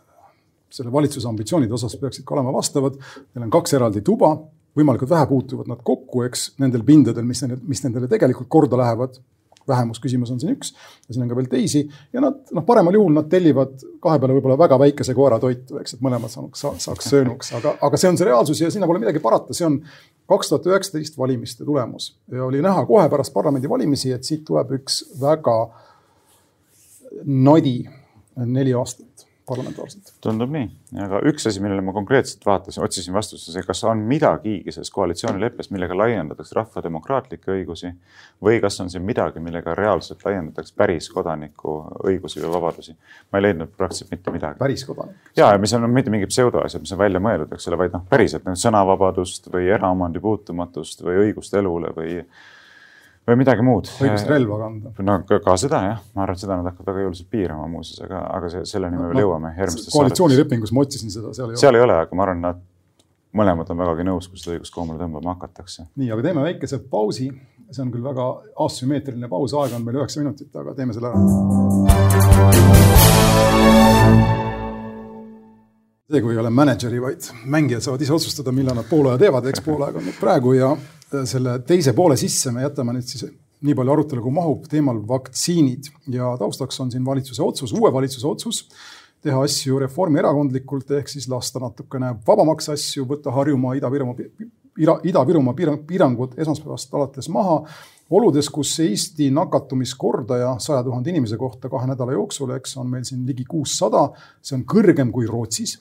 [0.75, 2.97] selle valitsuse ambitsioonide osas peaksid ka olema vastavad.
[3.35, 4.33] Neil on kaks eraldi tuba,
[4.79, 9.23] võimalikult vähe puutuvad nad kokku, eks, nendel pindadel, mis, mis nendele tegelikult korda lähevad.
[9.65, 10.75] vähemusküsimus on siin üks
[11.09, 11.81] ja siin on ka veel teisi.
[12.13, 15.95] Ja nad noh, paremal juhul nad tellivad kahe peale võib-olla väga väikese koera toitu, eks,
[15.95, 19.23] et mõlemad saaks, saaks söönuks, aga, aga see on see reaalsus ja sinna pole midagi
[19.25, 19.79] parata, see on
[20.29, 22.11] kaks tuhat üheksateist valimiste tulemus.
[22.29, 25.57] Ja oli näha kohe pärast parlamendivalimisi, et siit tuleb üks väga
[27.25, 27.79] nadi
[28.37, 29.14] neli aastat
[29.47, 30.13] parlamentaarselt.
[30.25, 30.69] tundub nii,
[31.05, 35.69] aga üks asi, millele ma konkreetselt vaatasin, otsisin vastust, see, kas on midagigi selles koalitsioonileppes,
[35.75, 37.93] millega laiendatakse rahva demokraatlikke õigusi
[38.45, 41.77] või kas on siin midagi, millega reaalselt laiendatakse päris kodaniku
[42.09, 42.97] õigusi või vabadusi.
[43.33, 44.59] ma ei leidnud praktiliselt mitte midagi.
[44.59, 45.31] päris kodanik?
[45.37, 48.09] ja, ja mis on mitte mingid pseudoasjad, mis on välja mõeldud, eks ole, vaid noh,
[48.09, 52.21] päriselt nagu sõnavabadust või eraomandi puutumatust või õigust elule või
[53.25, 53.89] või midagi muud.
[54.05, 54.93] õigust relva kanda.
[55.07, 58.03] no ka, ka seda jah, ma arvan, et seda nad hakkavad väga jõuliselt piirama muuseas,
[58.05, 59.95] aga, aga see, selleni me veel no, jõuame järgmistes.
[59.97, 61.63] koalitsioonilepingus ma otsisin seda, seal ei ole.
[61.63, 62.63] seal ei ole, aga ma arvan, nad
[63.35, 65.89] mõlemad on vägagi nõus, kui seda õigust koomale tõmbama hakatakse.
[65.97, 67.33] nii, aga teeme väikese pausi.
[67.75, 68.25] see on küll väga
[68.61, 71.19] asümmeetriline paus, aega on meil üheksa minutit, aga teeme selle ära.
[76.13, 79.49] see, kui ei ole mänedžeri, vaid mängijad saavad ise otsustada, millal nad poole aja teevad,
[79.49, 80.69] eks pool aega on nüüd praegu ja
[81.29, 83.27] selle teise poole sisse me jätame nüüd siis
[83.65, 88.29] nii palju arutelu, kui mahub teemal vaktsiinid ja taustaks on siin valitsuse otsus, uue valitsuse
[88.29, 88.65] otsus
[89.25, 94.29] teha asju reformierakondlikult ehk siis lasta natukene vabamaks asju, võtta Harjumaa, Ida-Virumaa,
[95.09, 95.57] Ida-Virumaa
[95.89, 97.63] piirangud esmaspäevast alates maha.
[98.11, 103.25] oludes, kus Eesti nakatumiskordaja saja tuhande inimese kohta kahe nädala jooksul, eks on meil siin
[103.27, 104.11] ligi kuussada,
[104.45, 105.79] see on kõrgem kui Rootsis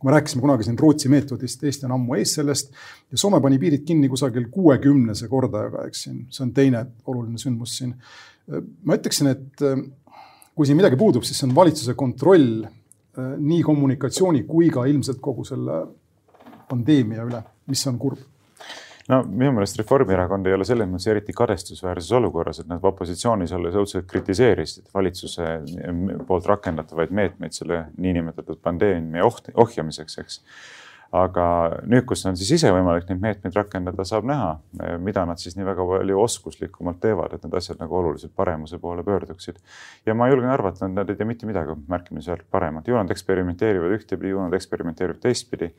[0.00, 2.72] kui me rääkisime kunagi siin Rootsi meetodist, Eesti on ammu ees sellest
[3.12, 7.76] ja Soome pani piirid kinni kusagil kuuekümnese kordajaga, eks siin, see on teine oluline sündmus
[7.82, 7.92] siin.
[8.84, 9.64] ma ütleksin, et
[10.56, 12.64] kui siin midagi puudub, siis see on valitsuse kontroll
[13.20, 15.82] nii kommunikatsiooni kui ka ilmselt kogu selle
[16.70, 18.24] pandeemia üle, mis on kurb
[19.10, 23.78] no minu meelest Reformierakond ei ole selles mõttes eriti kadestusväärses olukorras, et nad opositsioonis olles
[23.80, 25.56] õudselt kritiseerisid valitsuse
[26.28, 30.44] poolt rakendatavaid meetmeid selle niinimetatud pandeemia oht, ohjamiseks, eks.
[31.10, 31.44] Aga
[31.90, 34.52] nüüd, kus on siis ise võimalik neid meetmeid rakendada, saab näha,
[35.02, 39.02] mida nad siis nii väga palju oskuslikumalt teevad, et need asjad nagu oluliselt paremuse poole
[39.02, 39.58] pöörduksid.
[40.06, 43.96] ja ma julgen arvata, et nad ei tee mitte midagi märkimisväärselt paremat, ju nad eksperimenteerivad
[43.98, 45.72] ühtepidi, ju nad eksperimenteerivad teistpidi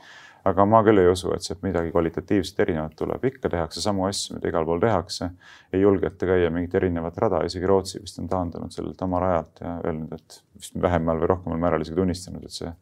[0.45, 4.37] aga ma küll ei usu, et sealt midagi kvalitatiivselt erinevat tuleb, ikka tehakse samu asju,
[4.37, 5.29] mida igal pool tehakse.
[5.73, 9.77] ei julgeta käia mingit erinevat rada, isegi Rootsi vist on taandunud sellelt oma rajalt ja
[9.85, 12.73] öelnud, et vist vähemal või rohkemal määral isegi tunnistanud, et see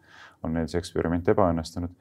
[0.44, 1.96] on neil see eksperiment ebaõnnestunud.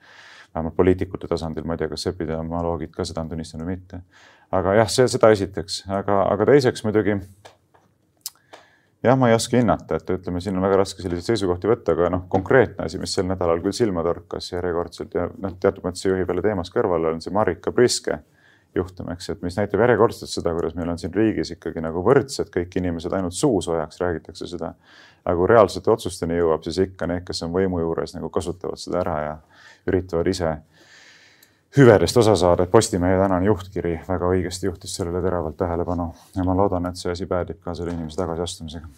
[0.54, 4.02] vähemalt poliitikute tasandil, ma ei tea, kas epidemioloogid ka seda on tunnistanud või mitte.
[4.50, 7.18] aga jah, see, seda esiteks, aga, aga teiseks muidugi
[9.02, 12.10] jah, ma ei oska hinnata, et ütleme, siin on väga raske selliseid seisukohti võtta, aga
[12.14, 16.12] noh, konkreetne asi, mis sel nädalal küll silma torkas järjekordselt ja noh, teatud mõttes ei
[16.12, 18.18] juhi peale teemast kõrvale, on see Marika Priske
[18.76, 22.50] juhtum, eks, et mis näitab järjekordselt seda, kuidas meil on siin riigis ikkagi nagu võrdsed
[22.54, 24.74] kõik inimesed, ainult suusoojaks räägitakse seda.
[25.24, 29.02] aga kui reaalsete otsusteni jõuab, siis ikka need, kes on võimu juures nagu kasutavad seda
[29.02, 29.34] ära ja
[29.90, 30.54] üritavad ise
[31.76, 36.56] hüvedest osa saada, et Postimehe tänane juhtkiri väga õigesti juhtis sellele teravalt tähelepanu ja ma
[36.56, 38.88] loodan, et see asi päädib ka selle inimese tagasiastumisega.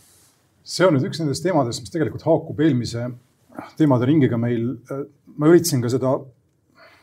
[0.65, 3.09] see on nüüd üks nendest teemadest, mis tegelikult haakub eelmise
[3.77, 4.77] teemade ringiga meil.
[5.37, 6.19] ma üritasin ka seda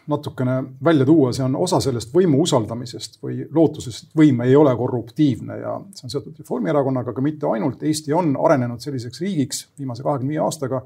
[0.07, 5.57] natukene välja tuua, see on osa sellest võimu usaldamisest või lootusest, võim ei ole korruptiivne
[5.59, 7.83] ja see on seotud Reformierakonnaga, aga mitte ainult.
[7.83, 10.85] Eesti on arenenud selliseks riigiks viimase kahekümne viie aastaga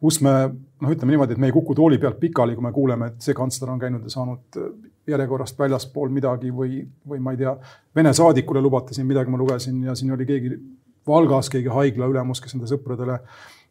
[0.00, 3.10] kus me noh, ütleme niimoodi, et me ei kuku tooli pealt pikali, kui me kuuleme,
[3.12, 4.70] et see kantsler on käinud ja saanud äh,
[5.12, 7.56] järjekorrast väljaspool midagi või, või ma ei tea,
[7.96, 10.56] Vene saadikule lubati siin midagi, ma lugesin ja siin oli keegi
[11.06, 13.20] Valgas keegi haigla ülemus, kes enda sõpradele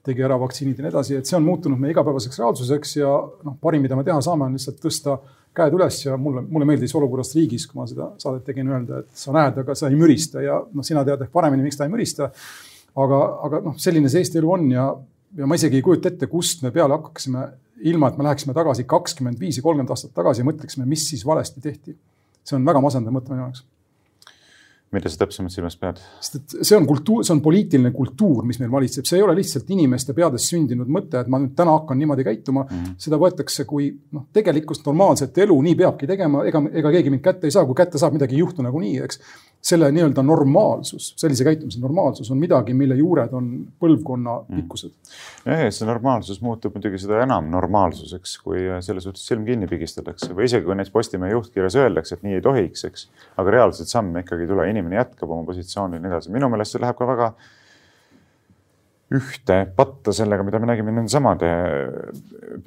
[0.06, 3.10] tegi ära vaktsiinid ja nii edasi, et see on muutunud meie igapäevaseks reaalsuseks ja
[3.46, 5.18] noh, parim, mida me teha saame, on lihtsalt tõsta
[5.56, 9.20] käed üles ja mulle, mulle meeldis olukorrast riigis, kui ma seda saadet tegin, öelda, et
[9.20, 11.94] sa näed, aga sa ei mürista ja noh, sina tead ehk paremini, miks ta ei
[11.94, 12.30] mürista.
[12.96, 14.88] aga, aga noh, selline see Eesti elu on ja
[15.38, 17.46] ja ma isegi ei kujuta ette, kust me peale hakkaksime,
[17.92, 21.26] ilma et me läheksime tagasi kakskümmend viis ja kolmkümmend aastat tagasi ja mõtleksime, mis siis
[21.28, 21.96] valesti tehti.
[22.46, 23.64] see on väga masendav mõte minu jaoks
[24.96, 26.00] mida sa täpsemalt silmas pead?
[26.24, 29.36] sest et see on kultuur, see on poliitiline kultuur, mis meil valitseb, see ei ole
[29.38, 32.78] lihtsalt inimeste peades sündinud mõte, et ma nüüd täna hakkan niimoodi käituma mm.
[32.78, 32.96] -hmm.
[33.08, 37.50] seda võetakse kui noh, tegelikkust normaalset elu, nii peabki tegema, ega, ega keegi mind kätte
[37.50, 39.22] ei saa, kui kätte saab, midagi ei juhtu nagunii, eks
[39.66, 43.49] selle nii-öelda normaalsus, sellise käitumise normaalsus on midagi, mille juured on
[43.82, 45.18] põlvkonnapikkused mm..
[45.49, 50.32] jah, ja see normaalsus muutub muidugi seda enam normaalsuseks, kui selle suhtes silm kinni pigistatakse
[50.38, 53.09] või isegi kui näiteks Postimehe juhtkirjas öeldakse, et nii ei tohiks, eks.
[53.41, 56.34] aga reaalseid samme ikkagi ei tule, inimene jätkab oma positsioonil ja nii edasi.
[56.36, 57.34] minu meelest see läheb ka väga
[59.14, 61.49] ühte patta sellega, mida me nägime nende samade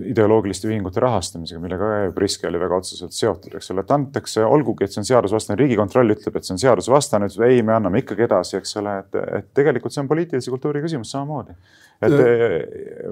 [0.07, 4.95] ideoloogiliste ühingute rahastamisega, millega Priske oli väga otseselt seotud, eks ole, et antakse, olgugi, et
[4.95, 8.61] see on seadusvastane, riigikontroll ütleb, et see on seadusvastane, ütleb ei, me anname ikkagi edasi,
[8.61, 11.59] eks ole, et, et tegelikult see on poliitilise kultuuri küsimus samamoodi.
[12.07, 12.30] et ja.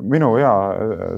[0.07, 0.55] minu hea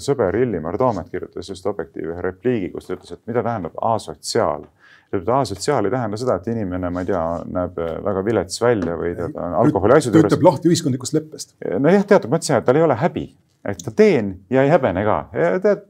[0.00, 4.64] sõber Illimar Toomet kirjutas just Objektiivi ühe repliigi, kus ta ütles, et mida tähendab asotsiaal
[5.12, 9.36] asotsiaal ei tähenda seda, et inimene, ma ei tea, näeb väga vilets välja või tead,
[9.62, 10.32] alkoholiasjade juures.
[10.32, 11.54] töötab lahti ühiskondlikust leppest.
[11.80, 13.24] nojah, teatud mõttes jah, tal ei ole häbi,
[13.72, 15.18] et ta teen ja ei häbene ka.
[15.64, 15.86] tead,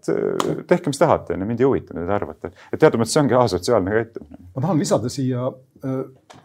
[0.70, 2.52] tehke, mis tahate, mind ei huvita, mida te arvate.
[2.72, 4.42] et teatud mõttes see ongi asotsiaalne käitumine.
[4.54, 5.50] ma tahan lisada siia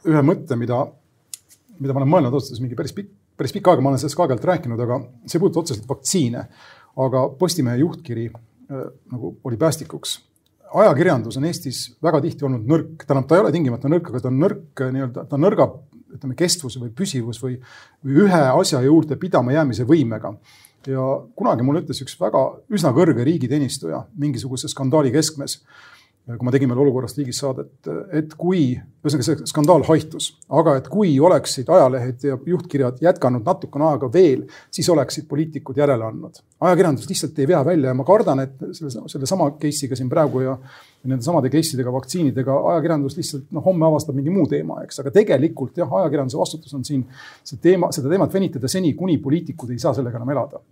[0.09, 0.81] ühe mõtte, mida,
[1.79, 4.25] mida ma olen mõelnud otsustas mingi päris pikk, päris pikka aega, ma olen sellest ka
[4.25, 6.47] aeg-ajalt rääkinud, aga see ei puuduta otseselt vaktsiine.
[7.05, 8.27] aga Postimehe juhtkiri
[9.11, 10.19] nagu oli päästikuks
[10.81, 14.31] ajakirjandus on Eestis väga tihti olnud nõrk, tähendab, ta ei ole tingimata nõrk, aga ta
[14.31, 15.67] on nõrk nii-öelda, ta on nõrga,
[16.13, 17.57] ütleme, kestvuse või püsivus või,
[18.05, 20.35] või ühe asja juurde pidama jäämise võimega.
[20.87, 21.03] ja
[21.35, 25.61] kunagi mulle ütles üks väga üsna kõrge riigiteenistuja mingisuguse skandaali keskmes
[26.23, 30.85] kui ma tegin veel olukorrast riigis saadet, et kui, ühesõnaga see skandaal haihtus, aga et
[30.91, 36.39] kui oleksid ajalehed ja juhtkirjad jätkanud natukene aega veel, siis oleksid poliitikud järele andnud.
[36.63, 40.53] ajakirjandus lihtsalt ei vea välja ja ma kardan, et selle, sellesama case'iga siin praegu ja
[41.03, 45.11] nende samade case idega, vaktsiinidega ajakirjandus lihtsalt noh, homme avastab mingi muu teema, eks, aga
[45.19, 47.03] tegelikult jah, ajakirjanduse vastutus on siin
[47.43, 50.63] see teema, seda teemat venitada seni, kuni poliitikud ei saa sellega enam elada.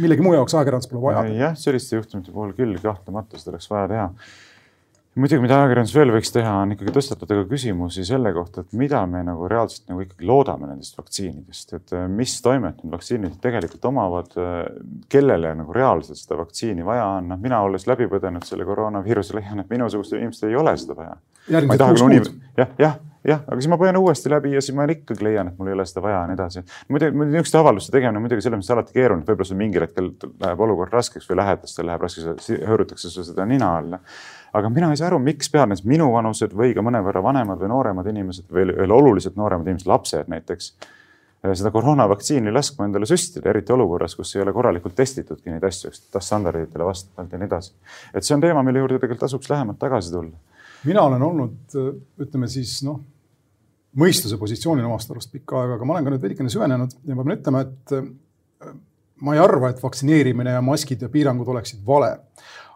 [0.00, 1.24] millegi muu jaoks ajakirjandust pole vaja.
[1.30, 4.10] jah, selliste juhtumite puhul küll kahtlemata seda oleks vaja teha
[5.16, 9.00] muidugi, mida ajakirjandus veel võiks teha, on ikkagi tõstatada ka küsimusi selle kohta, et mida
[9.10, 13.88] me nagu reaalselt nagu ikkagi loodame nendest vaktsiinidest, et äh, mis toimet need vaktsiinid tegelikult
[13.90, 14.60] omavad, äh,
[15.12, 19.64] kellele nagu reaalselt seda vaktsiini vaja on, noh, mina olles läbi põdenud selle koroonaviiruse, leian,
[19.64, 21.18] et minusugustel inimestel ei ole seda vaja.
[22.60, 25.58] jah, jah, jah, aga siis ma põen uuesti läbi ja siis ma ikkagi leian, et
[25.58, 26.62] mul ei ole seda vaja ja nii edasi.
[26.92, 30.10] muidugi niisuguste avalduste tegemine muidugi selles mõttes alati keeruline, võib-olla sul mingil hetkel
[30.44, 34.00] läheb olukord raskeks või lähedastel läheb raskeks, hõõrutakse sulle seda nina alla.
[34.56, 38.10] Aga mina ei saa aru, miks peavad näiteks minuvanused või ka mõnevõrra vanemad või nooremad
[38.12, 40.72] inimesed või veel oluliselt nooremad inimesed, lapsed näiteks
[41.46, 46.86] seda koroonavaktsiini laskma endale süstida, eriti olukorras, kus ei ole korralikult testitudki neid asju, standarditele
[46.88, 47.74] vastavalt ja nii edasi.
[48.14, 50.34] et see on teema, mille juurde tegelikult tasuks lähemalt tagasi tulla.
[50.84, 51.76] mina olen olnud,
[52.24, 52.98] ütleme siis noh,
[53.96, 57.24] mõistuse positsioonil omast arust pikka aega, aga ma olen ka nüüd veidikene süvenenud ja ma
[57.24, 57.96] pean ütlema, et
[59.24, 62.16] ma ei arva, et vaktsineerimine ja maskid ja piirangud oleksid vale.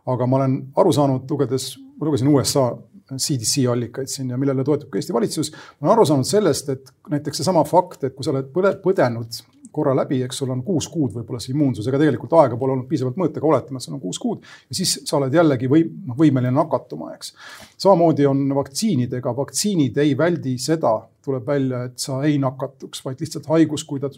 [0.07, 2.71] Aga ma olen aru saanud, lugedes, ma lugesin USA
[3.11, 5.53] CDC allikaid siin ja millele toetub ka Eesti valitsus.
[5.53, 9.41] ma olen aru saanud sellest, et näiteks seesama fakt, et kui sa oled põle, põdenud
[9.71, 12.89] korra läbi, eks sul on kuus kuud võib-olla see immuunsus, ega tegelikult aega pole olnud
[12.91, 15.85] piisavalt mõõta, aga oletame, et sul on kuus kuud ja siis sa oled jällegi või,
[16.09, 17.35] noh, võimeline nakatuma, eks.
[17.79, 23.47] samamoodi on vaktsiinidega, vaktsiinid ei väldi seda, tuleb välja, et sa ei nakatuks, vaid lihtsalt
[23.53, 24.11] haigus, kui ta,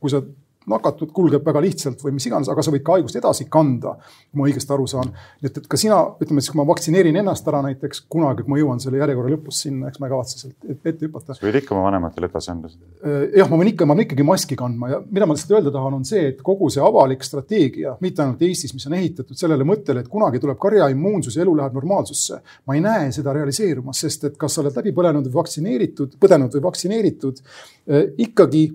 [0.00, 0.22] kui sa
[0.70, 3.94] nakatud kulgeb väga lihtsalt või mis iganes, aga sa võid ka haigust edasi kanda,
[4.30, 5.12] kui ma õigesti aru saan.
[5.42, 8.54] nii et, et ka sina, ütleme siis, kui ma vaktsineerin ennast ära näiteks kunagi, kui
[8.54, 11.36] ma jõuan selle järjekorra lõpus sinna, eks ma ei kavatse sealt ette hüpata.
[11.36, 12.88] sa võid ikka oma vanematele edasi anda seda?
[13.02, 15.74] Äh, jah, ma võin ikka, ma pean ikkagi maski kandma ja mida ma lihtsalt öelda
[15.74, 19.66] tahan, on see, et kogu see avalik strateegia, mitte ainult Eestis, mis on ehitatud sellele
[19.68, 22.40] mõttele, et kunagi tuleb karjaimmuunsus ja elu läheb normaalsusse.
[22.66, 26.58] ma ei näe seda realiseerumas, sest et kas sa oled läbi põlenud või vaktsineeritud, põdenud
[26.58, 27.40] või vaktsineeritud,
[27.86, 28.66] äh, ikkagi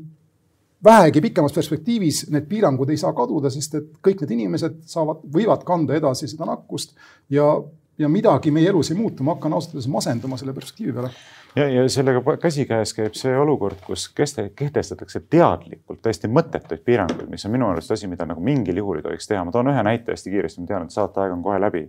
[0.83, 5.65] vähegi pikemas perspektiivis need piirangud ei saa kaduda, sest et kõik need inimesed saavad, võivad
[5.67, 6.95] kanda edasi seda nakkust
[7.29, 7.53] ja,
[8.01, 11.11] ja midagi meie elus ei muutu, ma hakkan ausalt öeldes masenduma selle perspektiivi peale.
[11.55, 17.55] ja, ja sellega käsikäes käib see olukord, kus kehtestatakse teadlikult täiesti mõttetuid piiranguid, mis on
[17.57, 19.45] minu arust asi, mida nagu mingil juhul ei tohiks teha.
[19.45, 21.87] ma toon ühe näite hästi kiiresti, ma tean, et saateaeg on kohe läbi.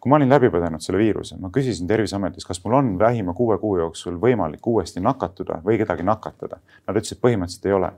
[0.00, 3.58] kui ma olin läbi põdenud selle viiruse, ma küsisin Terviseametis, kas mul on vähima kuue
[3.58, 6.58] kuu jooksul võimalik uuesti nakatuda või kedagi nakatada.
[6.88, 7.92] Nad ütlesid, põhimõtteliselt ei ole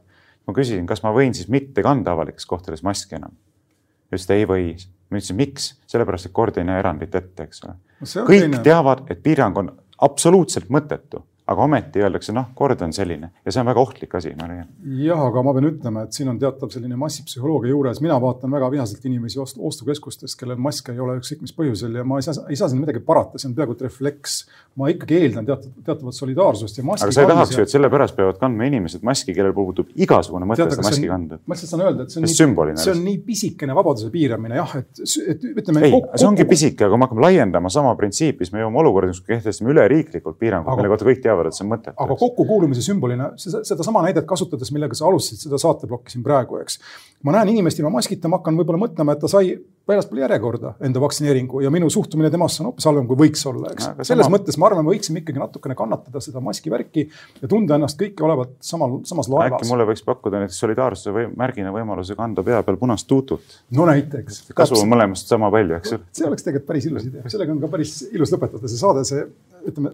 [0.46, 3.36] ma küsisin, kas ma võin siis mitte kanda avalikes kohtades maski enam.
[4.10, 4.74] ütles, et ei või.
[5.10, 5.70] ma ütlesin, miks?
[5.90, 7.76] sellepärast, et kord ei näe erandit ette, eks ole.
[8.02, 8.62] kõik teine.
[8.64, 9.70] teavad, et piirang on
[10.04, 14.32] absoluutselt mõttetu aga ometi öeldakse, noh, kord on selline ja see on väga ohtlik asi,
[14.38, 14.68] ma leian.
[15.04, 18.70] jah, aga ma pean ütlema, et siin on teatav selline massipsühholoogia juures, mina vaatan väga
[18.72, 22.46] vihaselt inimesi ostu, ostukeskustes, kellel maske ei ole ükskõik mis põhjusel ja ma ei saa,
[22.48, 24.38] ei saa siin midagi parata, see on peaaegu et refleks.
[24.74, 27.06] ma ikkagi eeldan teatud, teatavat solidaarsust ja maski.
[27.06, 30.64] aga sa ei tahaks ju, et sellepärast peavad kandma inimesed maski, kellel puudub igasugune mõte
[30.64, 31.38] seda maski kanda.
[31.44, 34.74] ma lihtsalt saan öelda, et see on, nii, see on nii pisikene vabaduse piiramine jah,
[34.80, 35.84] et, et ütleme.
[35.86, 39.12] ei, see ongi pisike, aga kui me hakkame laiendama sama printsiipi, siis me jõuame olukorda,
[39.14, 41.96] kus kehtestame üleriiklikult piirangud, mille kohta kõik teavad, et see on mõttetu.
[42.06, 46.78] aga kokkukuulumise sümbolina sedasama näidet kasutades, millega sa alustasid seda saateplokki siin praegu, eks.
[47.24, 49.56] ma näen inimest ilma maskita, ma hakkan võib-olla mõtlema, et ta sai
[49.88, 53.90] väljaspool järjekorda enda vaktsineeringu ja minu suhtumine temasse on hoopis halvem, kui võiks olla, eks.
[54.08, 54.38] selles sama...
[54.38, 57.04] mõttes ma arvan, me võiksime ikkagi natukene kannatada seda maski värki
[57.42, 59.58] ja tunda ennast kõiki olevat samal, samas laevas.
[59.60, 63.60] äkki mulle võiks pakkuda näiteks solidaarsuse või märgina võimaluse kanda pea peal punast tuutut.
[63.76, 64.46] no näiteks.
[64.56, 66.00] kasu on mõlemast sama palju, eks ju.
[66.16, 69.28] see oleks tegelikult päris ilus idee, sellega on ka päris ilus lõpetada see saade, see
[69.68, 69.92] ütleme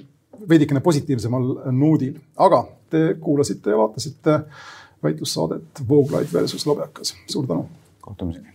[0.48, 4.40] veidikene positiivsemal noodil, aga te kuulasite ja vaatasite
[5.02, 7.68] väitlussaadet Vooglaid versus Lobjakas, suur tänu.
[8.00, 8.48] kohtumiseni.